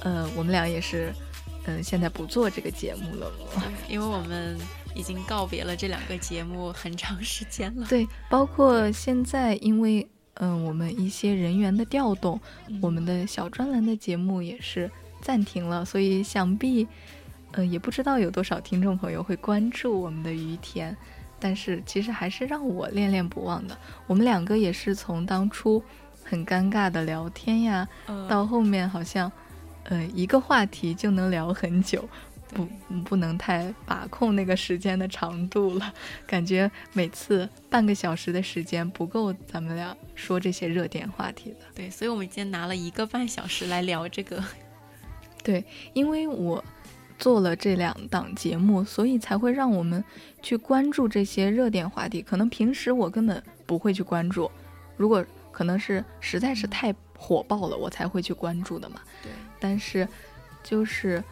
[0.00, 1.12] 呃，我们俩也是，
[1.66, 3.62] 嗯、现在不做这个节目了嘛。
[3.88, 4.58] 因为我们
[4.94, 7.86] 已经告别了这两个节目很长时间了。
[7.88, 10.08] 对，包括现在，因为
[10.42, 12.40] 嗯，我们一些人员的调动，
[12.80, 14.90] 我们的小专栏的节目也是
[15.20, 16.88] 暂停了，所以想必，
[17.52, 20.96] 呃，也不知道有多少听众朋友会关注我们的于田，
[21.38, 23.76] 但是其实还是让我恋恋不忘的。
[24.06, 25.82] 我们两个也是从当初
[26.24, 29.30] 很尴尬的聊天呀，呃到后面好像，
[29.84, 32.08] 呃，一个话题就能聊很久，
[32.54, 32.66] 不
[33.04, 35.94] 不能太把控那个时间的长度了，
[36.26, 41.56] 感觉每次半个小时的时间不够咱们俩说这些热点话题的。
[41.74, 44.42] 对，所以我们今天拿了一个半小时来聊这个。
[45.42, 46.62] 对，因为我
[47.18, 50.02] 做了这两档节目，所以才会让我们
[50.42, 52.20] 去关注这些热点话题。
[52.20, 54.50] 可能平时我根本不会去关注，
[54.96, 59.00] 如果可能是实在是太火爆了，我才会去关注的嘛。
[59.22, 60.06] 对，但是
[60.62, 61.22] 就是，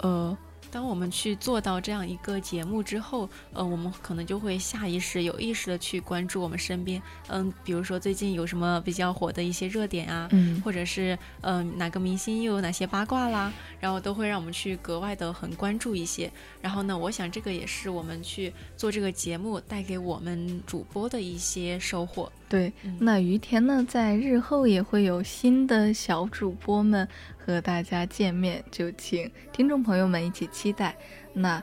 [0.00, 0.36] 呃，
[0.70, 16.30] 当我们去做到这样一个节目之后，呃，我们可能就会下意识、有意识的去关注我们身边，嗯，比如说最近有什么比较火的一些热点啊，嗯或者是嗯、哪个明星又有哪些八卦啦，然后都会让我们去格外的很关注一些。
[16.60, 22.30] 然后呢，我想这个也是我们去做这个节目带给我们主播的一些收获。
[22.48, 27.06] 对，嗯那于田呢，在日后也会有新的小主播们
[27.44, 30.96] 和大家见面，就请听众朋友们一起期待。
[31.34, 31.62] 那，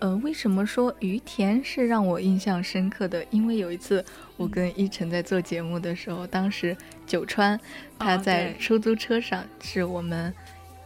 [0.00, 3.24] 呃，为什么说于田是让我印象深刻的？
[3.30, 4.04] 因为有一次
[4.36, 6.76] 我跟依晨在做节目的时候，当时
[7.06, 7.58] 九川
[7.98, 10.34] 他在出租车上，是我们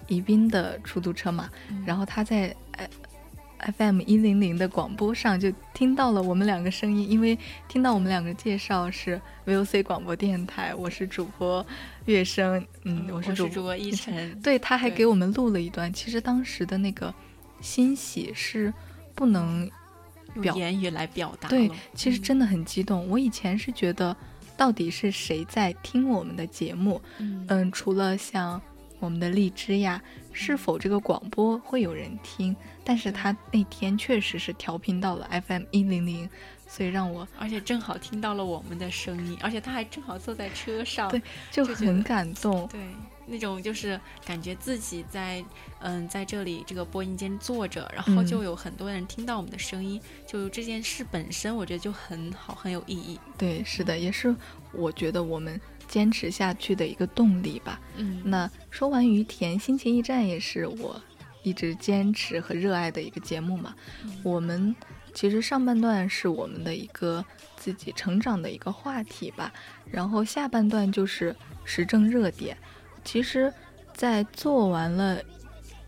[0.07, 2.66] 宜宾的出租车嘛，嗯然后他在呃
[3.59, 7.39] FM 一零零的广播上就听到了我们两个声音，因为
[7.69, 11.65] 听到我们两个介绍是 VOC 广播电台，我是主播
[12.05, 15.93] 乐声，嗯，我是主播一晨，对，他还给我们录了一段。
[15.93, 17.13] 其实当时的那个
[17.61, 18.73] 欣喜是
[19.15, 19.69] 不能
[20.41, 23.09] 表用言语来表达对，其实嗯真的很激动。
[23.09, 24.15] 我以前是觉得，
[24.57, 27.01] 到底是谁在听我们的节目？
[27.19, 28.61] 嗯嗯，除了像
[28.99, 30.03] 我们的荔枝呀，
[30.33, 32.57] 是否这个广播会有人听？
[32.85, 36.29] 但是他那天确实是调频到了 FM 一零零，
[36.67, 41.21] 所以让我而且正好听到了我们的声音，而且他还正好坐在车上，对
[41.51, 42.67] 就很感动。
[42.69, 42.81] 对，
[43.27, 45.45] 那种就是感觉自己在
[45.81, 53.19] 嗯在这里这个播音间坐着，然后嗯就有很多人听到我们的声音，就这件事本身我觉得就很好，很有意义。
[53.37, 54.35] 对，是的，也是
[54.73, 57.81] 我觉得我们坚持下去的一个动力吧。
[57.97, 61.01] 嗯，那说完于田，心情驿站也是我
[61.43, 63.75] 一直坚持和热爱的一个节目嘛。
[64.23, 64.75] 我们
[65.15, 67.25] 其实上半段是我们的一个
[67.57, 69.53] 自己成长的一个话题吧，
[69.91, 71.35] 然后下半段就是
[71.65, 72.57] 时政热点。
[73.05, 73.53] 其实，
[73.95, 75.23] 在做完了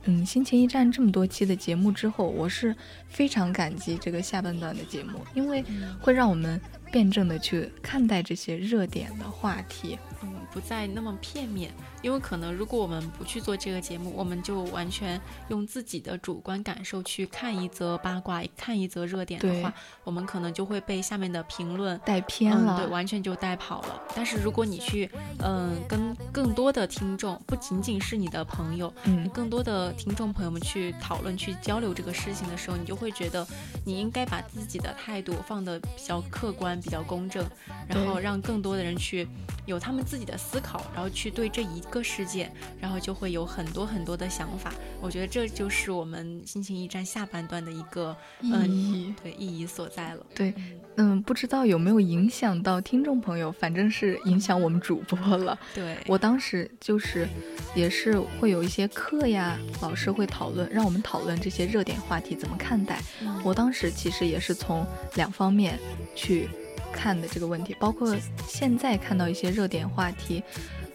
[0.04, 2.74] 嗯心情驿站这么多期的节目之后，我是
[3.08, 5.64] 非常感激这个下半段的节目，因为
[6.00, 9.98] 会让我们辩证的去看待这些热点的话题。
[10.22, 11.70] 嗯，不再那么片面，
[12.02, 19.72] 因为可能如果我们不去做这个节目，我们就完全用自己的主观感受去看一则八卦、看一则热点的话，
[20.04, 24.02] 我们可能就会被下面的评论带偏嗯，了，对，完全就带跑了。
[24.14, 33.46] 但是如果你去，嗯，跟更多的听众，不仅仅是你的朋友，嗯，更多的听众朋友们去讨论、去交流这个事情的时候，你就会觉得
[33.86, 37.48] 你应该把自己的态度放得比较客观、观比较公正，
[37.86, 39.28] 然后让更多的人去
[39.64, 42.50] 有他们自己的思考，然后去对这一个事件，
[42.80, 44.72] 然后就会有很多很多的想法。
[45.00, 50.26] 我觉得这就是我们心情驿站下半段的一个意嗯义对意义所在了。
[50.34, 50.52] 对，
[50.96, 55.58] 嗯，不知道有没有影响到听众朋友，反正是影响我们主播了。
[55.74, 57.28] 对，我当时就是
[57.74, 63.00] 也是会有一些课呀，老师会讨论，让我们讨论这些热点话题怎么看待。
[63.22, 64.84] 嗯我当时其实也是从
[65.14, 65.78] 两方面
[66.14, 66.48] 去
[66.92, 68.16] 看的这个问题，包括
[68.48, 70.42] 现在看到一些热点话题，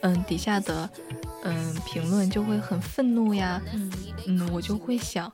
[0.03, 0.89] 嗯，底下的
[1.43, 3.91] 嗯评论就会很愤怒呀，嗯
[4.27, 5.31] 嗯，我就会想，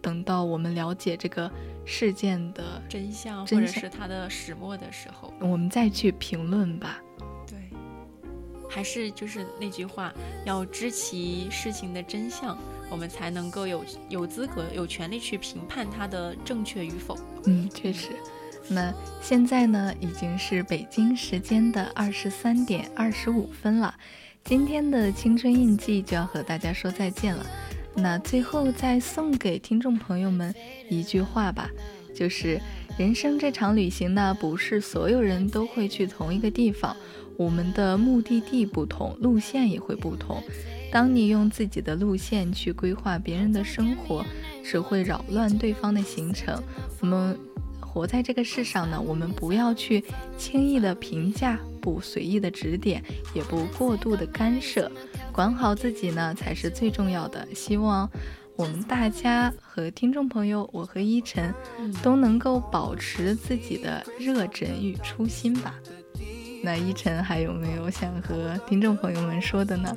[0.00, 1.50] 等到我们了解这个
[1.84, 7.00] 事件的，真相或者是它的始末的时候，我们再去评论吧。
[7.48, 7.58] 对，
[8.70, 10.12] 还是就是那句话，
[10.44, 12.56] 要知其事情的真相，
[12.88, 17.18] 我们才能够有有资格、有权利去评判它的正确与否。
[17.46, 18.10] 嗯，确实。
[18.68, 23.94] 那现在呢，已经是北京时间的二十三点二十五分了。
[24.44, 27.44] 今天的青春印记就要和大家说再见了。
[27.94, 30.54] 那最后再送给听众朋友们
[30.90, 31.70] 一句话吧，
[32.14, 32.60] 就是
[32.98, 36.94] 人生这场旅行呢，不是所有人都会去同一个地方，
[37.36, 40.42] 我们的目的地不同，路线也会不同。
[40.92, 44.24] 当你用自己的路线去规划别人的生活，
[44.62, 46.62] 只会扰乱对方的行程。
[47.00, 47.36] 我们
[47.96, 50.04] 活在这个世上呢，我们不要去
[50.36, 53.02] 轻易的评价，不随意的指点，
[53.34, 54.92] 也不过度的干涉，
[55.32, 57.48] 管好自己呢才是最重要的。
[57.54, 58.06] 希望
[58.54, 61.54] 我们大家和听众朋友，我和依晨
[62.02, 65.74] 都能够保持自己的热忱与初心吧。
[66.62, 69.96] 那依晨还有没有想和听众朋友们说的呢？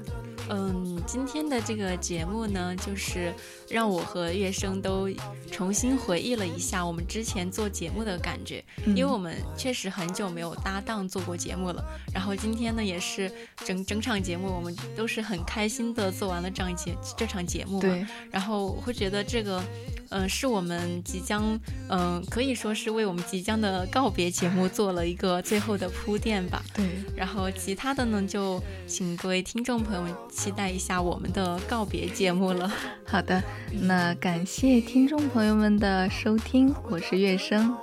[0.51, 3.31] 嗯，今天的这个节目呢，就是
[3.69, 5.09] 让我和月生都
[5.51, 11.83] 重新回忆了一下我们之前做节目的感觉，因为我们确实很久没有搭档做过节目了。
[12.13, 13.31] 然后今天呢，也是
[13.65, 17.81] 整整场节目我们都是很开心的做完了这样一节这场节目嘛。
[17.81, 19.63] 对，然后我会觉得这个，
[20.09, 21.59] 嗯、是我们即将，
[21.89, 26.63] 嗯、可以说是为我们即将的告别节目做了一个最后的铺垫吧。
[26.73, 26.85] 对，
[27.15, 32.71] 然后其他的呢，就请各位听众朋友们期待一下我们的告别节目了。
[33.05, 33.41] 好的，
[33.81, 37.75] 那感谢听众朋友们的收听，我是月生，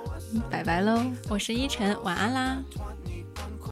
[0.49, 1.01] 拜拜喽。
[1.29, 2.63] 我是依晨，晚安啦。